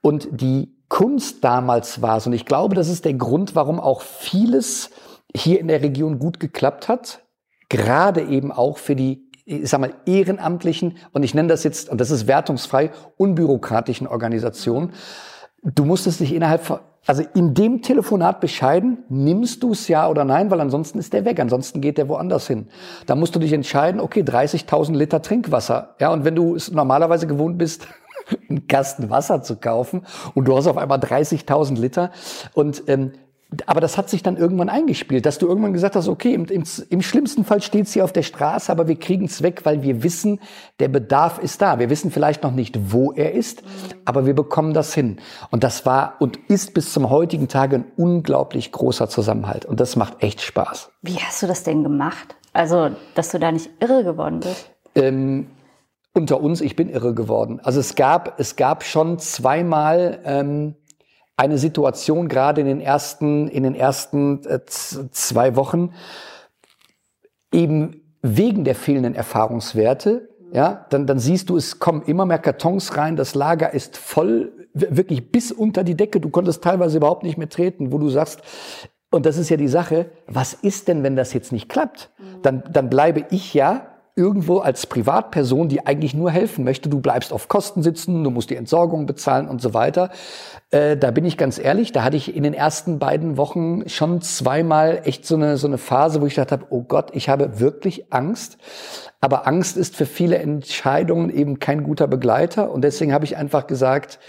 [0.02, 2.26] Und die Kunst damals war.
[2.26, 4.90] Und ich glaube, das ist der Grund, warum auch vieles
[5.34, 7.22] hier in der Region gut geklappt hat.
[7.70, 12.02] Gerade eben auch für die, ich sag mal, ehrenamtlichen, und ich nenne das jetzt, und
[12.02, 14.94] das ist wertungsfrei, unbürokratischen Organisationen.
[15.62, 20.52] Du musstest dich innerhalb also in dem Telefonat bescheiden, nimmst du es ja oder nein,
[20.52, 22.68] weil ansonsten ist der weg, ansonsten geht der woanders hin.
[23.06, 25.96] Da musst du dich entscheiden, okay, 30.000 Liter Trinkwasser.
[26.00, 27.88] Ja, und wenn du es normalerweise gewohnt bist,
[28.50, 32.12] einen Kasten Wasser zu kaufen und du hast auf einmal 30.000 Liter
[32.54, 33.14] und ähm,
[33.66, 36.64] aber das hat sich dann irgendwann eingespielt, dass du irgendwann gesagt hast, okay, im, im,
[36.90, 40.04] im schlimmsten Fall steht sie auf der Straße, aber wir kriegen es weg, weil wir
[40.04, 40.40] wissen,
[40.80, 41.80] der Bedarf ist da.
[41.80, 43.64] Wir wissen vielleicht noch nicht, wo er ist,
[44.06, 45.18] aber wir bekommen das hin.
[45.50, 49.66] Und das war und ist bis zum heutigen Tage ein unglaublich großer Zusammenhalt.
[49.66, 50.92] Und das macht echt Spaß.
[51.02, 52.36] Wie hast du das denn gemacht?
[52.54, 54.72] Also, dass du da nicht irre geworden bist?
[54.94, 55.48] Ähm,
[56.14, 57.60] unter uns, ich bin irre geworden.
[57.64, 60.76] Also es gab, es gab schon zweimal ähm,
[61.40, 65.94] eine Situation, gerade in den ersten, in den ersten äh, zwei Wochen,
[67.54, 72.98] eben wegen der fehlenden Erfahrungswerte, ja, dann, dann siehst du, es kommen immer mehr Kartons
[72.98, 77.38] rein, das Lager ist voll, wirklich bis unter die Decke, du konntest teilweise überhaupt nicht
[77.38, 78.42] mehr treten, wo du sagst,
[79.10, 82.12] und das ist ja die Sache, was ist denn, wenn das jetzt nicht klappt?
[82.42, 83.89] Dann, dann bleibe ich ja
[84.20, 88.50] irgendwo als Privatperson, die eigentlich nur helfen möchte, du bleibst auf Kosten sitzen, du musst
[88.50, 90.12] die Entsorgung bezahlen und so weiter.
[90.72, 94.22] Äh, da bin ich ganz ehrlich, da hatte ich in den ersten beiden Wochen schon
[94.22, 97.62] zweimal echt so eine, so eine Phase, wo ich gedacht habe, oh Gott, ich habe
[97.62, 98.58] wirklich Angst.
[99.22, 102.72] Aber Angst ist für viele Entscheidungen eben kein guter Begleiter.
[102.72, 104.20] Und deswegen habe ich einfach gesagt,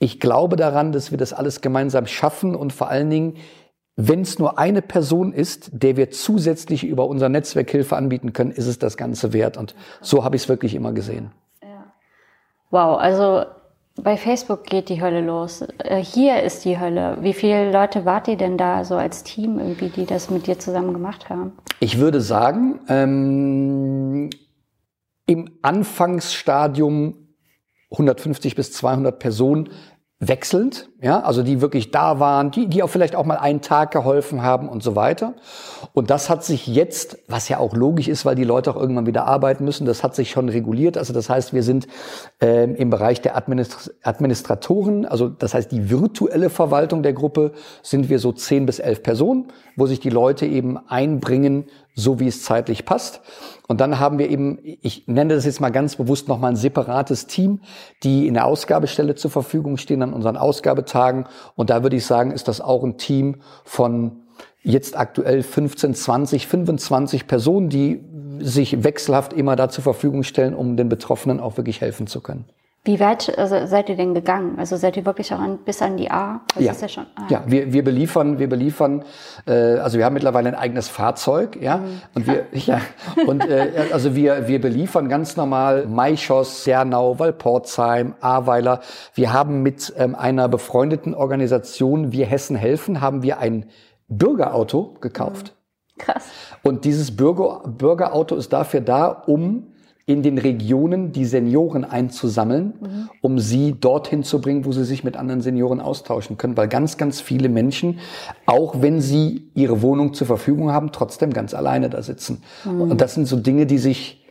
[0.00, 3.36] ich glaube daran, dass wir das alles gemeinsam schaffen und vor allen Dingen,
[3.96, 8.50] wenn es nur eine Person ist, der wir zusätzlich über unser Netzwerk Hilfe anbieten können,
[8.50, 9.56] ist es das Ganze wert.
[9.56, 11.32] Und so habe ich es wirklich immer gesehen.
[12.70, 13.44] Wow, also
[13.96, 15.64] bei Facebook geht die Hölle los.
[15.78, 17.18] Äh, hier ist die Hölle.
[17.20, 20.58] Wie viele Leute wart ihr denn da so als Team irgendwie, die das mit dir
[20.58, 21.52] zusammen gemacht haben?
[21.80, 24.30] Ich würde sagen, ähm,
[25.26, 27.14] im Anfangsstadium
[27.90, 29.70] 150 bis 200 Personen
[30.22, 33.90] wechselnd, ja, also die wirklich da waren, die, die auch vielleicht auch mal einen Tag
[33.90, 35.32] geholfen haben und so weiter.
[35.94, 39.06] Und das hat sich jetzt, was ja auch logisch ist, weil die Leute auch irgendwann
[39.06, 40.98] wieder arbeiten müssen, das hat sich schon reguliert.
[40.98, 41.88] Also das heißt, wir sind
[42.42, 47.52] ähm, im Bereich der Administ Administratoren, also das heißt die virtuelle Verwaltung der Gruppe,
[47.82, 52.28] sind wir so zehn bis elf Personen, wo sich die Leute eben einbringen, so wie
[52.28, 53.20] es zeitlich passt.
[53.68, 57.26] Und dann haben wir eben, ich nenne das jetzt mal ganz bewusst nochmal ein separates
[57.26, 57.60] Team,
[58.02, 61.26] die in der Ausgabestelle zur Verfügung stehen an unseren Ausgabetagen.
[61.54, 64.22] Und da würde ich sagen, ist das auch ein Team von
[64.62, 68.04] jetzt aktuell 15, 20, 25 Personen, die
[68.40, 72.44] sich wechselhaft immer da zur Verfügung stellen, um den Betroffenen auch wirklich helfen zu können.
[72.82, 74.58] Wie weit also seid ihr denn gegangen?
[74.58, 76.40] Also seid ihr wirklich auch an, bis an die A?
[76.54, 77.26] Das ja, ja, schon, ah.
[77.28, 79.04] ja wir, wir beliefern, wir beliefern,
[79.46, 82.00] äh, also wir haben mittlerweile ein eigenes Fahrzeug, ja, mhm.
[82.14, 82.80] und wir, ja,
[83.26, 88.80] und äh, also wir, wir beliefern ganz normal Maischoss, Sernau, Walportsheim, Ahrweiler.
[89.12, 93.66] Wir haben mit ähm, einer befreundeten Organisation, Wir Hessen helfen, haben wir ein
[94.08, 95.52] Bürgerauto gekauft.
[95.96, 96.00] Mhm.
[96.00, 96.24] Krass.
[96.62, 99.74] Und dieses Bürger, Bürgerauto ist dafür da, um
[100.10, 103.10] in den Regionen die Senioren einzusammeln, mhm.
[103.20, 106.56] um sie dorthin zu bringen, wo sie sich mit anderen Senioren austauschen können.
[106.56, 108.00] Weil ganz, ganz viele Menschen,
[108.46, 112.42] auch wenn sie ihre Wohnung zur Verfügung haben, trotzdem ganz alleine da sitzen.
[112.64, 112.82] Mhm.
[112.82, 114.24] Und das sind so Dinge, die sich,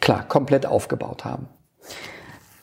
[0.00, 1.48] klar, komplett aufgebaut haben.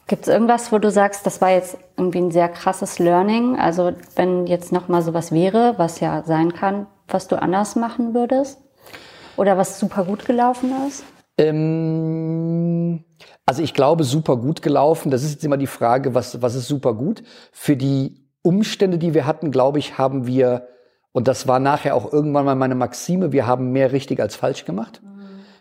[0.07, 3.57] Gibt es irgendwas, wo du sagst, das war jetzt irgendwie ein sehr krasses Learning?
[3.57, 8.59] Also wenn jetzt nochmal sowas wäre, was ja sein kann, was du anders machen würdest?
[9.37, 11.05] Oder was super gut gelaufen ist?
[11.37, 13.03] Ähm,
[13.45, 15.11] also ich glaube, super gut gelaufen.
[15.11, 17.23] Das ist jetzt immer die Frage, was, was ist super gut?
[17.51, 20.67] Für die Umstände, die wir hatten, glaube ich, haben wir,
[21.11, 24.65] und das war nachher auch irgendwann mal meine Maxime, wir haben mehr richtig als falsch
[24.65, 25.01] gemacht.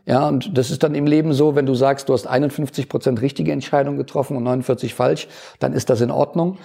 [0.07, 3.21] Ja, und das ist dann im Leben so, wenn du sagst, du hast 51 Prozent
[3.21, 5.29] richtige Entscheidungen getroffen und 49 falsch,
[5.59, 6.59] dann ist das in Ordnung.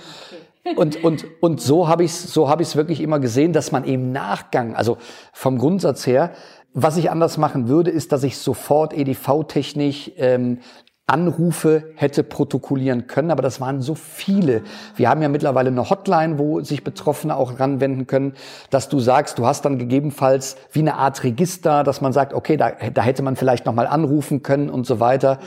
[0.76, 3.84] Und, und, und so habe ich es so hab ich's wirklich immer gesehen, dass man
[3.84, 4.98] im Nachgang, also
[5.32, 6.32] vom Grundsatz her,
[6.78, 10.60] was ich anders machen würde, ist, dass ich sofort EDV-technisch ähm,
[11.08, 14.62] Anrufe hätte protokollieren können, aber das waren so viele.
[14.96, 18.34] Wir haben ja mittlerweile eine Hotline, wo sich Betroffene auch ranwenden können,
[18.72, 22.58] dass du sagst, du hast dann gegebenenfalls wie eine Art Register, dass man sagt, okay,
[22.58, 25.40] da, da hätte man vielleicht nochmal anrufen können und so weiter.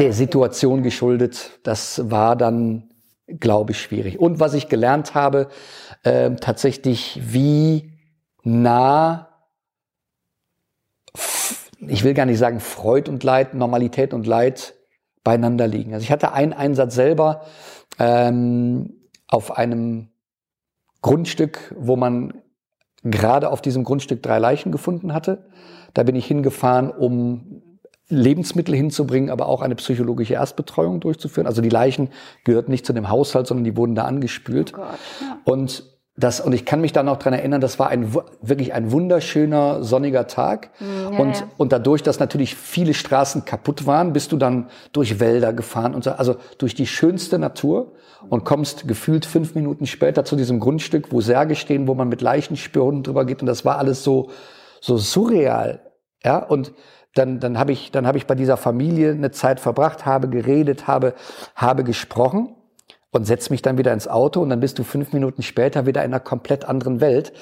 [0.00, 2.90] Der Situation geschuldet, das war dann,
[3.26, 4.18] glaube ich, schwierig.
[4.18, 5.48] Und was ich gelernt habe,
[6.02, 7.92] äh, tatsächlich, wie
[8.42, 9.31] nah
[11.88, 14.74] ich will gar nicht sagen Freud und Leid, Normalität und Leid
[15.24, 15.94] beieinander liegen.
[15.94, 17.42] Also ich hatte einen Einsatz selber
[17.98, 18.94] ähm,
[19.28, 20.08] auf einem
[21.00, 22.34] Grundstück, wo man
[23.04, 25.48] gerade auf diesem Grundstück drei Leichen gefunden hatte.
[25.94, 27.62] Da bin ich hingefahren, um
[28.08, 31.46] Lebensmittel hinzubringen, aber auch eine psychologische Erstbetreuung durchzuführen.
[31.46, 32.10] Also die Leichen
[32.44, 34.72] gehörten nicht zu dem Haushalt, sondern die wurden da angespült.
[34.74, 35.38] Oh Gott, ja.
[35.44, 38.92] Und das, und ich kann mich da noch dran erinnern, das war ein wirklich ein
[38.92, 40.68] wunderschöner sonniger Tag.
[40.78, 41.46] Mm, ja, und, ja.
[41.56, 46.04] und dadurch, dass natürlich viele Straßen kaputt waren, bist du dann durch Wälder gefahren und
[46.04, 47.92] so, also durch die schönste Natur
[48.28, 52.20] und kommst gefühlt fünf Minuten später zu diesem Grundstück, wo Särge stehen, wo man mit
[52.20, 53.40] Leichenspüren drüber geht.
[53.40, 54.28] Und das war alles so,
[54.82, 55.80] so surreal.
[56.22, 56.72] Ja, und
[57.14, 60.86] dann, dann habe ich, dann habe ich bei dieser Familie eine Zeit verbracht, habe geredet,
[60.86, 61.14] habe,
[61.56, 62.54] habe gesprochen
[63.12, 66.02] und setz mich dann wieder ins Auto und dann bist du fünf Minuten später wieder
[66.02, 67.32] in einer komplett anderen Welt.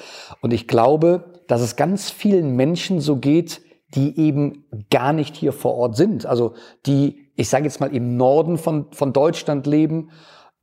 [0.41, 3.61] Und ich glaube, dass es ganz vielen Menschen so geht,
[3.95, 6.25] die eben gar nicht hier vor Ort sind.
[6.25, 6.53] Also
[6.85, 10.11] die, ich sage jetzt mal, im Norden von, von Deutschland leben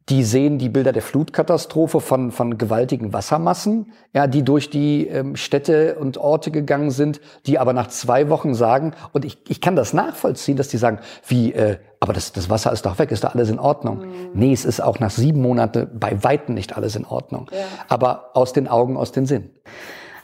[0.08, 5.36] die sehen die Bilder der Flutkatastrophe von, von gewaltigen Wassermassen, ja, die durch die ähm,
[5.36, 9.76] Städte und Orte gegangen sind, die aber nach zwei Wochen sagen, und ich, ich kann
[9.76, 13.24] das nachvollziehen, dass die sagen, wie, äh, aber das, das Wasser ist doch weg, ist
[13.24, 13.98] doch alles in Ordnung.
[13.98, 14.30] Mhm.
[14.34, 17.50] Nee, es ist auch nach sieben Monaten bei Weitem nicht alles in Ordnung.
[17.50, 17.64] Ja.
[17.88, 19.50] Aber aus den Augen, aus den Sinn.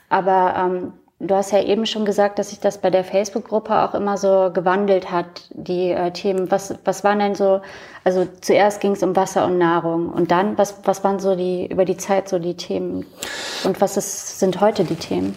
[0.09, 3.95] Aber ähm, Du hast ja eben schon gesagt, dass sich das bei der Facebook-Gruppe auch
[3.95, 6.51] immer so gewandelt hat, die äh, Themen.
[6.51, 7.63] Was, was waren denn so,
[8.03, 11.67] also zuerst ging es um Wasser und Nahrung und dann, was, was waren so die,
[11.67, 13.07] über die Zeit so die Themen
[13.65, 15.37] und was ist, sind heute die Themen?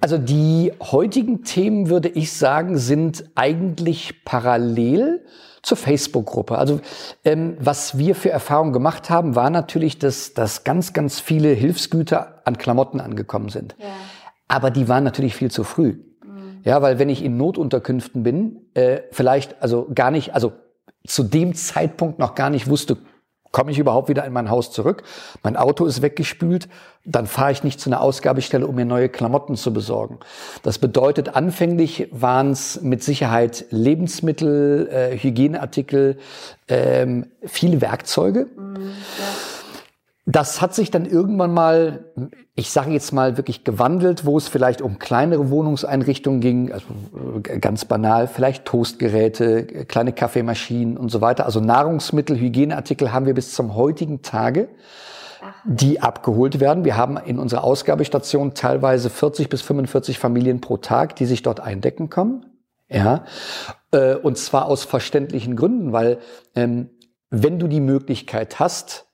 [0.00, 5.24] Also die heutigen Themen, würde ich sagen, sind eigentlich parallel
[5.64, 6.56] zur Facebook-Gruppe.
[6.56, 6.80] Also
[7.24, 12.42] ähm, was wir für Erfahrungen gemacht haben, war natürlich, dass, dass ganz, ganz viele Hilfsgüter
[12.44, 13.74] an Klamotten angekommen sind.
[13.78, 13.86] Ja.
[14.46, 15.96] Aber die waren natürlich viel zu früh.
[16.24, 16.60] Mhm.
[16.64, 20.52] Ja, weil wenn ich in Notunterkünften bin, äh, vielleicht also gar nicht, also
[21.06, 22.98] zu dem Zeitpunkt noch gar nicht wusste,
[23.54, 25.04] komme ich überhaupt wieder in mein Haus zurück?
[25.44, 26.68] Mein Auto ist weggespült,
[27.04, 30.18] dann fahre ich nicht zu einer Ausgabestelle, um mir neue Klamotten zu besorgen.
[30.62, 36.18] Das bedeutet, anfänglich waren es mit Sicherheit Lebensmittel, äh, Hygieneartikel,
[36.66, 38.48] ähm, viele Werkzeuge.
[38.56, 39.63] Mhm, ja.
[40.26, 42.06] Das hat sich dann irgendwann mal,
[42.54, 46.86] ich sage jetzt mal wirklich gewandelt, wo es vielleicht um kleinere Wohnungseinrichtungen ging, also
[47.46, 51.44] äh, ganz banal, vielleicht Toastgeräte, kleine Kaffeemaschinen und so weiter.
[51.44, 54.68] Also Nahrungsmittel, Hygieneartikel haben wir bis zum heutigen Tage,
[55.66, 56.86] die abgeholt werden.
[56.86, 61.60] Wir haben in unserer Ausgabestation teilweise 40 bis 45 Familien pro Tag, die sich dort
[61.60, 62.46] eindecken kommen.
[62.88, 63.24] Ja,
[63.90, 66.18] äh, und zwar aus verständlichen Gründen, weil
[66.54, 66.90] ähm,
[67.28, 69.06] wenn du die Möglichkeit hast,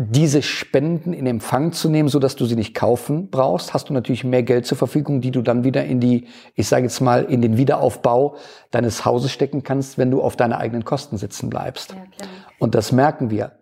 [0.00, 3.92] diese Spenden in Empfang zu nehmen, so dass du sie nicht kaufen brauchst, hast du
[3.92, 7.24] natürlich mehr Geld zur Verfügung, die du dann wieder in die, ich sage jetzt mal,
[7.24, 8.36] in den Wiederaufbau
[8.70, 11.90] deines Hauses stecken kannst, wenn du auf deine eigenen Kosten sitzen bleibst.
[11.90, 12.28] Ja,
[12.60, 13.58] und das merken wir.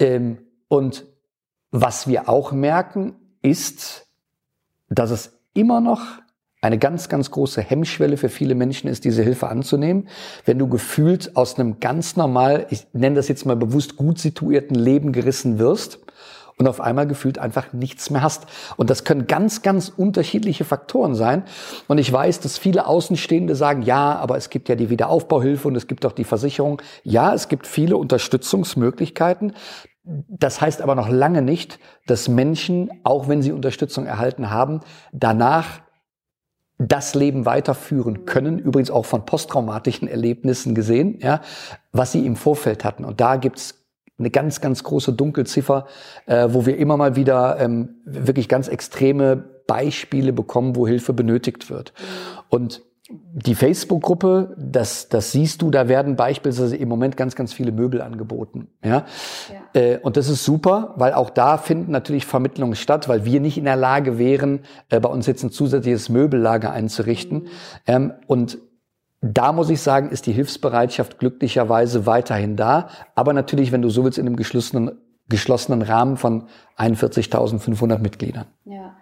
[0.00, 0.06] Ja.
[0.06, 0.38] Ähm,
[0.68, 1.06] und
[1.70, 4.06] was wir auch merken, ist,
[4.90, 6.02] dass es immer noch
[6.60, 10.08] eine ganz, ganz große Hemmschwelle für viele Menschen ist, diese Hilfe anzunehmen.
[10.44, 14.76] Wenn du gefühlt aus einem ganz normal, ich nenne das jetzt mal bewusst gut situierten
[14.76, 16.00] Leben gerissen wirst
[16.58, 18.46] und auf einmal gefühlt einfach nichts mehr hast.
[18.76, 21.44] Und das können ganz, ganz unterschiedliche Faktoren sein.
[21.88, 25.76] Und ich weiß, dass viele Außenstehende sagen, ja, aber es gibt ja die Wiederaufbauhilfe und
[25.76, 26.82] es gibt auch die Versicherung.
[27.02, 29.54] Ja, es gibt viele Unterstützungsmöglichkeiten.
[30.04, 34.80] Das heißt aber noch lange nicht, dass Menschen, auch wenn sie Unterstützung erhalten haben,
[35.12, 35.80] danach
[36.80, 41.42] das Leben weiterführen können, übrigens auch von posttraumatischen Erlebnissen gesehen, ja,
[41.92, 43.04] was sie im Vorfeld hatten.
[43.04, 43.74] Und da gibt's
[44.18, 45.86] eine ganz, ganz große Dunkelziffer,
[46.26, 51.68] äh, wo wir immer mal wieder ähm, wirklich ganz extreme Beispiele bekommen, wo Hilfe benötigt
[51.68, 51.92] wird.
[52.48, 52.82] Und
[53.32, 58.00] die Facebook-Gruppe, das, das siehst du, da werden beispielsweise im Moment ganz, ganz viele Möbel
[58.02, 58.68] angeboten.
[58.84, 59.04] Ja?
[59.74, 59.80] ja.
[59.80, 63.58] Äh, und das ist super, weil auch da finden natürlich Vermittlungen statt, weil wir nicht
[63.58, 67.38] in der Lage wären, äh, bei uns jetzt ein zusätzliches Möbellager einzurichten.
[67.38, 67.48] Mhm.
[67.86, 68.58] Ähm, und
[69.20, 72.88] da muss ich sagen, ist die Hilfsbereitschaft glücklicherweise weiterhin da.
[73.14, 74.92] Aber natürlich, wenn du so willst, in einem geschlossenen,
[75.28, 76.44] geschlossenen Rahmen von
[76.78, 78.46] 41.500 Mitgliedern.
[78.64, 78.96] Ja.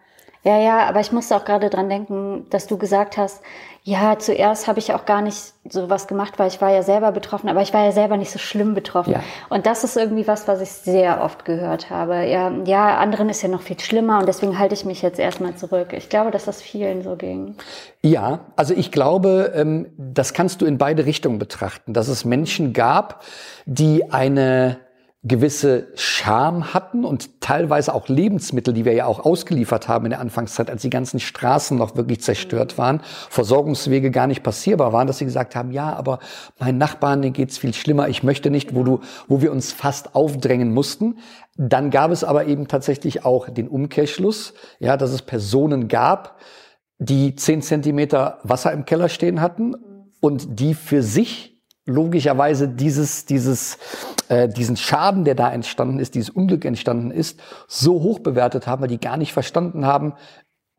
[0.48, 3.42] Ja, ja, aber ich musste auch gerade dran denken, dass du gesagt hast,
[3.82, 7.12] ja, zuerst habe ich auch gar nicht so was gemacht, weil ich war ja selber
[7.12, 9.12] betroffen, aber ich war ja selber nicht so schlimm betroffen.
[9.12, 9.20] Ja.
[9.50, 12.24] Und das ist irgendwie was, was ich sehr oft gehört habe.
[12.24, 15.54] Ja, ja, anderen ist ja noch viel schlimmer und deswegen halte ich mich jetzt erstmal
[15.56, 15.88] zurück.
[15.92, 17.54] Ich glaube, dass das vielen so ging.
[18.00, 22.72] Ja, also ich glaube, ähm, das kannst du in beide Richtungen betrachten, dass es Menschen
[22.72, 23.22] gab,
[23.66, 24.78] die eine
[25.28, 30.20] gewisse Scham hatten und teilweise auch Lebensmittel, die wir ja auch ausgeliefert haben in der
[30.20, 35.18] Anfangszeit, als die ganzen Straßen noch wirklich zerstört waren, Versorgungswege gar nicht passierbar waren, dass
[35.18, 36.18] sie gesagt haben, ja, aber
[36.58, 40.14] meinen Nachbarn, denen geht's viel schlimmer, ich möchte nicht, wo du, wo wir uns fast
[40.14, 41.18] aufdrängen mussten.
[41.56, 46.38] Dann gab es aber eben tatsächlich auch den Umkehrschluss, ja, dass es Personen gab,
[46.98, 49.74] die zehn Zentimeter Wasser im Keller stehen hatten
[50.20, 53.78] und die für sich logischerweise dieses, dieses,
[54.28, 58.82] äh, diesen Schaden, der da entstanden ist, dieses Unglück entstanden ist, so hoch bewertet haben,
[58.82, 60.14] weil die gar nicht verstanden haben,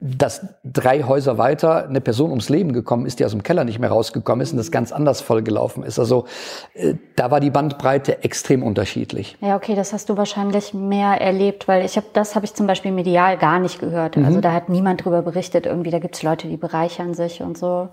[0.02, 3.80] dass drei Häuser weiter eine Person ums Leben gekommen ist, die aus dem Keller nicht
[3.80, 6.00] mehr rausgekommen ist und das ganz anders vollgelaufen ist.
[6.00, 6.26] Also
[6.74, 9.38] äh, da war die Bandbreite extrem unterschiedlich.
[9.42, 12.66] Ja, okay, das hast du wahrscheinlich mehr erlebt, weil ich habe das habe ich zum
[12.66, 14.16] Beispiel medial gar nicht gehört.
[14.16, 14.26] Also mhm.
[14.28, 15.66] Also da hat niemand drüber berichtet.
[15.66, 17.90] Irgendwie da gibt's Leute, die bereichern sich und so.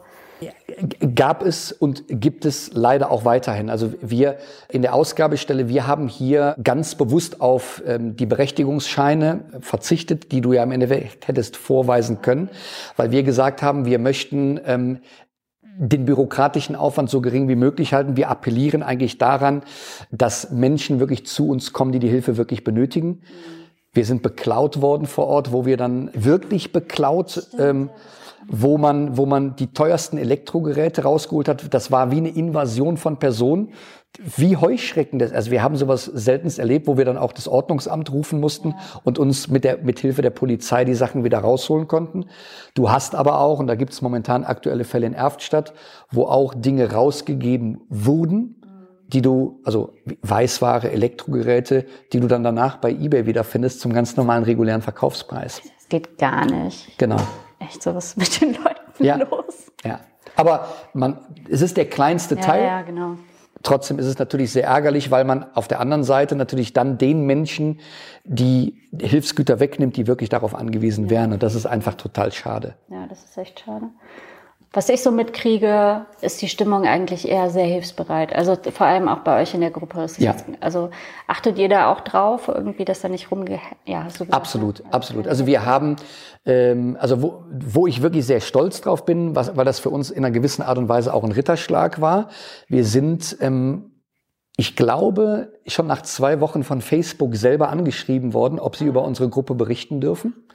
[1.14, 3.70] Gab es und gibt es leider auch weiterhin.
[3.70, 4.37] Also wir
[4.68, 10.53] in der Ausgabestelle, wir haben hier ganz bewusst auf ähm, die Berechtigungsscheine verzichtet, die du
[10.53, 12.51] ja im Endeffekt hättest vorweisen können,
[12.97, 14.99] weil wir gesagt haben, wir möchten ähm,
[15.78, 18.16] den bürokratischen Aufwand so gering wie möglich halten.
[18.16, 19.62] Wir appellieren eigentlich daran,
[20.11, 23.22] dass Menschen wirklich zu uns kommen, die die Hilfe wirklich benötigen.
[23.93, 27.91] Wir sind beklaut worden vor Ort, wo wir dann wirklich beklaut, ähm,
[28.49, 31.74] wo man, wo man die teuersten Elektrogeräte rausgeholt hat.
[31.74, 33.72] Das war wie eine Invasion von Personen,
[34.18, 35.18] wie Heuschrecken.
[35.18, 38.70] Das, also wir haben sowas seltenst erlebt, wo wir dann auch das Ordnungsamt rufen mussten
[38.70, 39.01] ja.
[39.05, 42.26] und uns mit der mit Hilfe der Polizei die Sachen wieder rausholen konnten.
[42.74, 45.74] Du hast aber auch, und da gibt es momentan aktuelle Fälle in Erftstadt,
[46.11, 48.62] wo auch Dinge rausgegeben wurden,
[49.09, 54.16] die du, also Weißware, Elektrogeräte, die du dann danach bei eBay wieder findest zum ganz
[54.16, 55.62] normalen regulären Verkaufspreis.
[55.76, 56.99] Das geht gar nicht.
[56.99, 57.18] Genau.
[57.59, 59.17] Echt so was mit den Leuten ja.
[59.17, 59.73] los.
[59.85, 60.01] Ja.
[60.37, 62.65] Aber man, es ist der kleinste ja, Teil.
[62.65, 63.17] Ja, genau.
[63.63, 67.25] Trotzdem ist es natürlich sehr ärgerlich, weil man auf der anderen Seite natürlich dann den
[67.25, 67.81] Menschen,
[68.25, 71.11] die Hilfsgüter wegnimmt, die wirklich darauf angewiesen ja.
[71.11, 71.33] wären.
[71.33, 72.77] Und das ist einfach total schade.
[72.89, 73.87] Ja, das ist echt schade.
[74.73, 78.35] Was ich so mitkriege, ist die Stimmung eigentlich eher sehr hilfsbereit.
[78.35, 80.07] Also vor allem auch bei euch in der Gruppe.
[80.19, 80.33] Ja.
[80.33, 80.91] Jetzt, also
[81.27, 83.59] achtet ihr da auch drauf, irgendwie, dass da nicht rumge...
[83.87, 84.93] Ja, gesagt, Absolut, ne?
[84.93, 85.29] absolut.
[85.29, 85.97] Also wir haben,
[86.45, 90.11] ähm, also wo, wo ich wirklich sehr stolz drauf bin, was, weil das für uns
[90.11, 92.29] in einer gewissen Art und Weise auch ein Ritterschlag war.
[92.69, 93.37] Wir sind...
[93.41, 93.93] Ähm,
[94.59, 99.29] ich glaube, schon nach zwei Wochen von Facebook selber angeschrieben worden, ob sie über unsere
[99.29, 100.47] Gruppe berichten dürfen.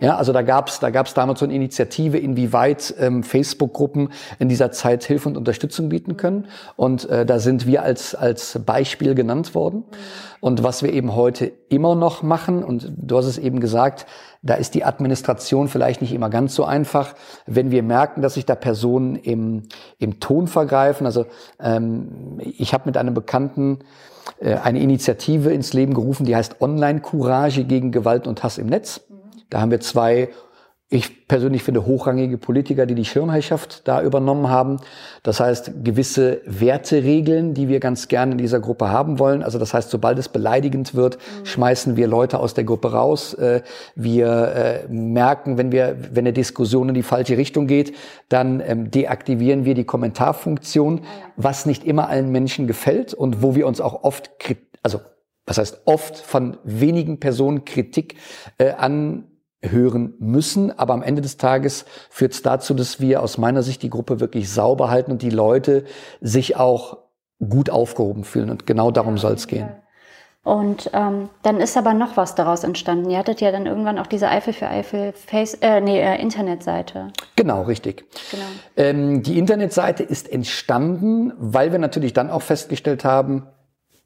[0.00, 4.70] Ja, also da gab's da gab's damals so eine Initiative, inwieweit ähm, Facebook-Gruppen in dieser
[4.70, 6.48] Zeit Hilfe und Unterstützung bieten können.
[6.76, 9.84] Und äh, da sind wir als, als Beispiel genannt worden.
[10.40, 14.06] Und was wir eben heute immer noch machen, und du hast es eben gesagt,
[14.42, 17.14] da ist die Administration vielleicht nicht immer ganz so einfach,
[17.46, 19.62] wenn wir merken, dass sich da Personen im,
[19.98, 21.06] im Ton vergreifen.
[21.06, 21.26] Also
[21.58, 23.78] ähm, ich habe mit einem Bekannten
[24.40, 29.05] äh, eine Initiative ins Leben gerufen, die heißt Online-Courage gegen Gewalt und Hass im Netz.
[29.50, 30.30] Da haben wir zwei,
[30.88, 34.76] ich persönlich finde, hochrangige Politiker, die die Schirmherrschaft da übernommen haben.
[35.24, 39.42] Das heißt, gewisse Werteregeln, die wir ganz gerne in dieser Gruppe haben wollen.
[39.42, 41.46] Also das heißt, sobald es beleidigend wird, mhm.
[41.46, 43.34] schmeißen wir Leute aus der Gruppe raus.
[43.34, 43.62] Äh,
[43.96, 47.92] wir äh, merken, wenn wir, wenn eine Diskussion in die falsche Richtung geht,
[48.28, 51.00] dann ähm, deaktivieren wir die Kommentarfunktion,
[51.36, 54.30] was nicht immer allen Menschen gefällt und wo wir uns auch oft,
[54.84, 55.00] also
[55.46, 58.16] was heißt oft von wenigen Personen Kritik
[58.58, 59.24] äh, an
[59.70, 60.76] hören müssen.
[60.78, 64.20] Aber am Ende des Tages führt es dazu, dass wir aus meiner Sicht die Gruppe
[64.20, 65.84] wirklich sauber halten und die Leute
[66.20, 66.98] sich auch
[67.38, 68.50] gut aufgehoben fühlen.
[68.50, 69.68] Und genau darum soll es gehen.
[70.46, 73.10] Und ähm, dann ist aber noch was daraus entstanden.
[73.10, 77.08] Ihr hattet ja dann irgendwann auch diese Eifel für Eifel Face, äh, nee, äh, Internetseite.
[77.34, 78.04] Genau, richtig.
[78.30, 78.44] Genau.
[78.76, 83.48] Ähm, die Internetseite ist entstanden, weil wir natürlich dann auch festgestellt haben,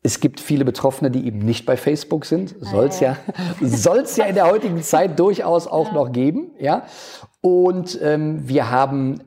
[0.02, 2.54] es gibt viele Betroffene, die eben nicht bei Facebook sind.
[2.60, 3.18] Soll's ja,
[3.60, 5.94] ja soll's ja in der heutigen Zeit durchaus auch ja.
[5.94, 6.84] noch geben, ja.
[7.42, 9.20] Und ähm, wir haben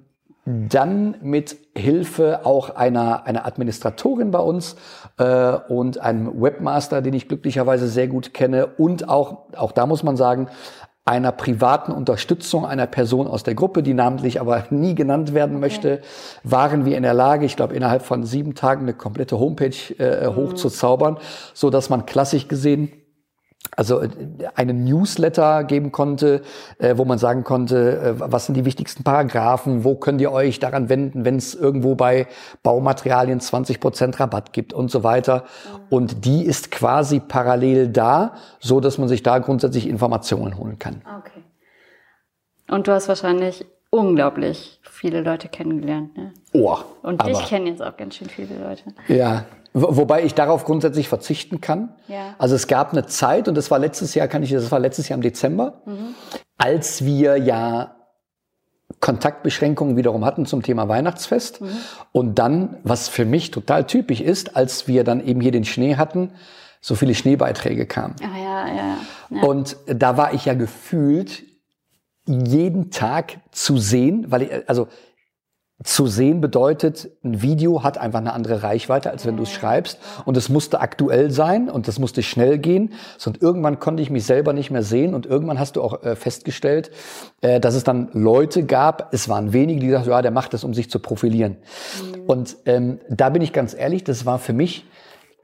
[0.45, 4.76] dann mit Hilfe auch einer, einer Administratorin bei uns
[5.17, 10.03] äh, und einem Webmaster, den ich glücklicherweise sehr gut kenne und auch, auch da muss
[10.03, 10.49] man sagen,
[11.05, 16.01] einer privaten Unterstützung einer Person aus der Gruppe, die namentlich aber nie genannt werden möchte,
[16.43, 20.29] waren wir in der Lage, ich glaube, innerhalb von sieben Tagen eine komplette Homepage äh,
[20.29, 20.35] mhm.
[20.35, 21.17] hochzuzaubern,
[21.53, 22.91] so dass man klassisch gesehen
[23.72, 24.09] also äh,
[24.55, 26.41] einen Newsletter geben konnte,
[26.78, 30.59] äh, wo man sagen konnte, äh, was sind die wichtigsten Paragraphen, wo könnt ihr euch
[30.59, 32.28] daran wenden, wenn es irgendwo bei
[32.61, 35.43] Baumaterialien 20 Prozent Rabatt gibt und so weiter.
[35.43, 35.80] Mhm.
[35.89, 41.01] Und die ist quasi parallel da, so dass man sich da grundsätzlich Informationen holen kann.
[41.20, 41.43] Okay.
[42.70, 46.33] Und du hast wahrscheinlich unglaublich viele Leute kennengelernt, ne?
[46.53, 46.77] Oh.
[47.03, 48.83] Und ich kenne jetzt auch ganz schön viele Leute.
[49.07, 51.95] Ja, Wobei ich darauf grundsätzlich verzichten kann.
[52.07, 52.35] Ja.
[52.37, 55.09] Also es gab eine Zeit, und das war letztes Jahr, kann ich, das war letztes
[55.09, 56.13] Jahr im Dezember, mhm.
[56.59, 57.95] als wir ja
[58.99, 61.61] Kontaktbeschränkungen wiederum hatten zum Thema Weihnachtsfest.
[61.61, 61.69] Mhm.
[62.11, 65.95] Und dann, was für mich total typisch ist, als wir dann eben hier den Schnee
[65.95, 66.33] hatten,
[66.79, 68.15] so viele Schneebeiträge kamen.
[68.21, 68.97] Ah, ja, ja,
[69.31, 69.41] ja.
[69.41, 71.41] Und da war ich ja gefühlt
[72.26, 74.88] jeden Tag zu sehen, weil ich, also
[75.84, 79.99] zu sehen bedeutet, ein Video hat einfach eine andere Reichweite, als wenn du es schreibst.
[80.24, 82.93] Und es musste aktuell sein und es musste schnell gehen.
[83.26, 85.13] Und irgendwann konnte ich mich selber nicht mehr sehen.
[85.13, 86.91] Und irgendwann hast du auch äh, festgestellt,
[87.41, 90.63] äh, dass es dann Leute gab, es waren wenige, die gesagt ja, der macht das,
[90.63, 91.57] um sich zu profilieren.
[92.01, 92.21] Mhm.
[92.28, 94.86] Und ähm, da bin ich ganz ehrlich, das war für mich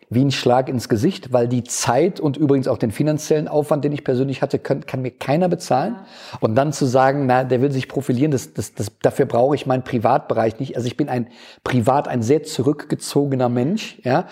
[0.10, 3.92] wie ein Schlag ins Gesicht, weil die Zeit und übrigens auch den finanziellen Aufwand, den
[3.92, 5.96] ich persönlich hatte, kann, kann mir keiner bezahlen.
[5.96, 6.38] Ja.
[6.42, 9.68] Und dann zu sagen, na, der will sich profilieren, das, das, das, dafür brauche ich
[9.68, 10.76] meinen Privatbereich nicht.
[10.76, 11.28] Also ich bin ein
[11.64, 14.26] privat ein sehr zurückgezogener Mensch, ja.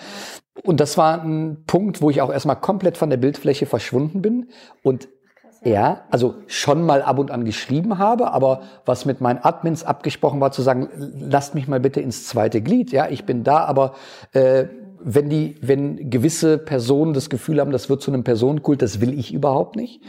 [0.64, 4.48] Und das war ein Punkt, wo ich auch erstmal komplett von der Bildfläche verschwunden bin
[4.82, 5.08] und
[5.64, 10.40] ja, also schon mal ab und an geschrieben habe, aber was mit meinen Admins abgesprochen
[10.40, 12.92] war, zu sagen, lasst mich mal bitte ins zweite Glied.
[12.92, 13.94] Ja, ich bin da, aber
[14.32, 14.66] äh,
[15.02, 19.18] wenn die, wenn gewisse Personen das Gefühl haben, das wird zu einem Personenkult, das will
[19.18, 20.00] ich überhaupt nicht.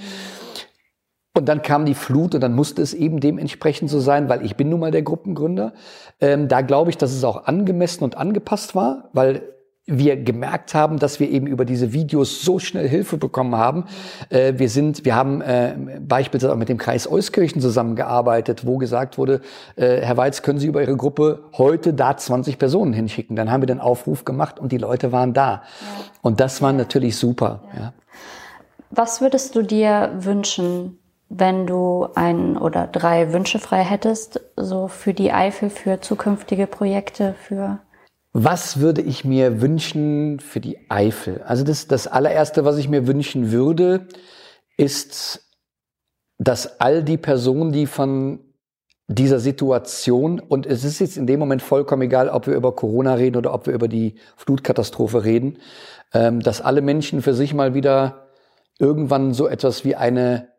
[1.35, 4.55] Und dann kam die Flut und dann musste es eben dementsprechend so sein, weil ich
[4.55, 5.73] bin nun mal der Gruppengründer.
[6.19, 9.43] Ähm, da glaube ich, dass es auch angemessen und angepasst war, weil
[9.89, 13.85] wir gemerkt haben, dass wir eben über diese Videos so schnell Hilfe bekommen haben.
[14.29, 19.17] Äh, wir sind, wir haben äh, beispielsweise auch mit dem Kreis Euskirchen zusammengearbeitet, wo gesagt
[19.17, 19.41] wurde,
[19.75, 23.35] äh, Herr Weiz, können Sie über Ihre Gruppe heute da 20 Personen hinschicken?
[23.35, 25.49] Dann haben wir den Aufruf gemacht und die Leute waren da.
[25.49, 25.61] Ja.
[26.21, 27.61] Und das war natürlich super.
[27.73, 27.79] Ja.
[27.79, 27.93] ja.
[28.91, 30.97] Was würdest du dir wünschen,
[31.29, 37.35] wenn du ein oder drei Wünsche frei hättest, so für die Eifel, für zukünftige Projekte,
[37.39, 37.79] für
[38.31, 41.41] was würde ich mir wünschen für die Eifel?
[41.43, 44.07] Also das, das allererste, was ich mir wünschen würde,
[44.77, 45.47] ist,
[46.37, 48.39] dass all die Personen, die von
[49.07, 53.15] dieser Situation, und es ist jetzt in dem Moment vollkommen egal, ob wir über Corona
[53.15, 55.57] reden oder ob wir über die Flutkatastrophe reden,
[56.13, 58.27] ähm, dass alle Menschen für sich mal wieder
[58.77, 60.49] irgendwann so etwas wie eine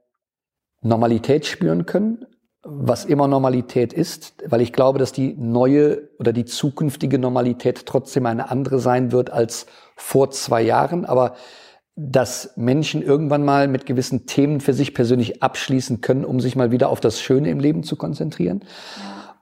[0.83, 2.27] Normalität spüren können,
[2.63, 8.27] was immer Normalität ist, weil ich glaube, dass die neue oder die zukünftige Normalität trotzdem
[8.27, 11.35] eine andere sein wird als vor zwei Jahren, aber
[11.97, 16.71] dass Menschen irgendwann mal mit gewissen Themen für sich persönlich abschließen können, um sich mal
[16.71, 18.65] wieder auf das Schöne im Leben zu konzentrieren.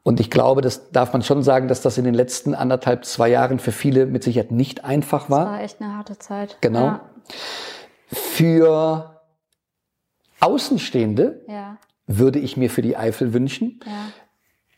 [0.04, 3.28] Und ich glaube, das darf man schon sagen, dass das in den letzten anderthalb, zwei
[3.28, 5.44] Jahren für viele mit Sicherheit nicht einfach war.
[5.44, 6.56] Das war echt eine harte Zeit.
[6.60, 6.84] Genau.
[6.86, 7.00] Ja.
[8.06, 9.20] Für
[10.40, 11.76] Außenstehende ja
[12.08, 14.10] würde ich mir für die Eifel wünschen, ja.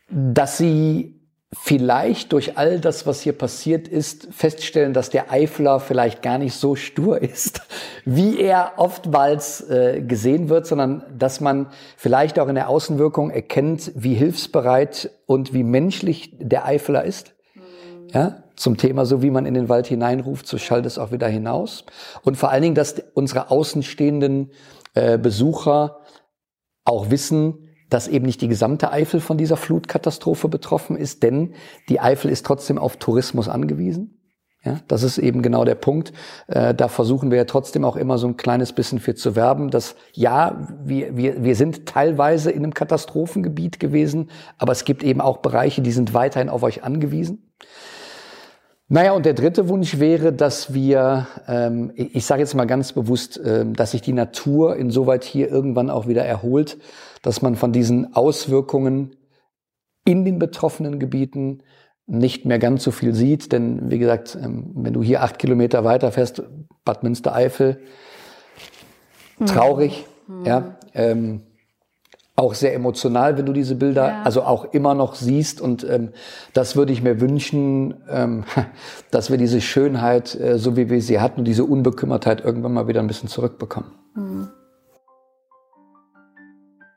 [0.09, 1.21] dass sie
[1.53, 6.53] vielleicht durch all das, was hier passiert ist, feststellen, dass der Eifler vielleicht gar nicht
[6.53, 7.61] so stur ist,
[8.05, 11.67] wie er oftmals äh, gesehen wird, sondern dass man
[11.97, 17.33] vielleicht auch in der Außenwirkung erkennt, wie hilfsbereit und wie menschlich der Eifler ist.
[17.55, 17.61] Mhm.
[18.13, 21.27] Ja, zum Thema, so wie man in den Wald hineinruft, so schallt es auch wieder
[21.27, 21.85] hinaus.
[22.23, 24.51] Und vor allen Dingen, dass unsere außenstehenden
[24.93, 26.00] äh, Besucher
[26.85, 31.53] auch wissen, dass eben nicht die gesamte Eifel von dieser Flutkatastrophe betroffen ist, denn
[31.89, 34.17] die Eifel ist trotzdem auf Tourismus angewiesen.
[34.63, 36.13] Ja, das ist eben genau der Punkt.
[36.47, 39.71] Äh, da versuchen wir ja trotzdem auch immer so ein kleines bisschen für zu werben,
[39.71, 44.29] dass ja, wir, wir, wir sind teilweise in einem Katastrophengebiet gewesen,
[44.59, 47.51] aber es gibt eben auch Bereiche, die sind weiterhin auf euch angewiesen.
[48.93, 53.39] Naja, und der dritte Wunsch wäre, dass wir, ähm, ich sage jetzt mal ganz bewusst,
[53.41, 56.77] ähm, dass sich die Natur insoweit hier irgendwann auch wieder erholt,
[57.21, 59.15] dass man von diesen Auswirkungen
[60.03, 61.63] in den betroffenen Gebieten
[62.05, 63.53] nicht mehr ganz so viel sieht.
[63.53, 66.43] Denn wie gesagt, ähm, wenn du hier acht Kilometer weiter fährst,
[66.83, 67.79] Bad Münstereifel,
[69.45, 70.43] traurig, mhm.
[70.43, 70.75] ja.
[70.93, 71.43] Ähm,
[72.41, 74.21] auch sehr emotional, wenn du diese Bilder ja.
[74.23, 75.61] also auch immer noch siehst.
[75.61, 76.09] Und ähm,
[76.53, 78.43] das würde ich mir wünschen, ähm,
[79.11, 82.99] dass wir diese Schönheit, äh, so wie wir sie hatten, diese Unbekümmertheit irgendwann mal wieder
[82.99, 83.91] ein bisschen zurückbekommen.
[84.15, 84.49] Mhm.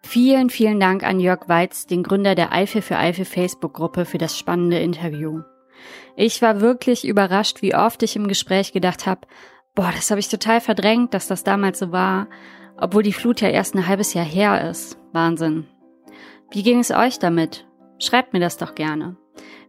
[0.03, 4.39] Vielen, vielen Dank an Jörg Weiz, den Gründer der Eifel für Eifel Facebook-Gruppe, für das
[4.39, 5.41] spannende Interview.
[6.17, 9.23] Ich war wirklich überrascht, wie oft ich im Gespräch gedacht habe,
[9.75, 12.29] boah, das habe ich total verdrängt, dass das damals so war
[12.77, 14.99] obwohl die Flut ja erst ein halbes Jahr her ist.
[15.13, 15.67] Wahnsinn.
[16.51, 17.67] Wie ging es euch damit?
[17.99, 19.17] Schreibt mir das doch gerne.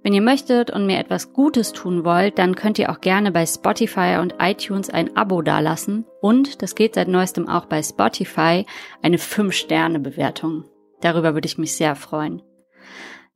[0.04, 3.46] Wenn ihr möchtet und mir etwas Gutes tun wollt, dann könnt ihr auch gerne bei
[3.46, 8.68] Spotify und iTunes ein Abo dalassen und, das geht seit neuestem auch bei Spotify,
[9.02, 10.66] eine 5-Sterne-Bewertung.
[11.02, 12.44] Darüber würde ich mich sehr freuen.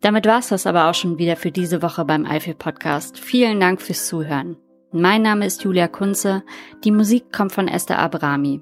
[0.01, 3.17] Damit war's das aber auch schon wieder für diese Woche beim Eifel Podcast.
[3.17, 4.57] Vielen Dank fürs Zuhören.
[4.91, 6.43] Mein Name ist Julia Kunze.
[6.83, 8.61] Die Musik kommt von Esther Abrami.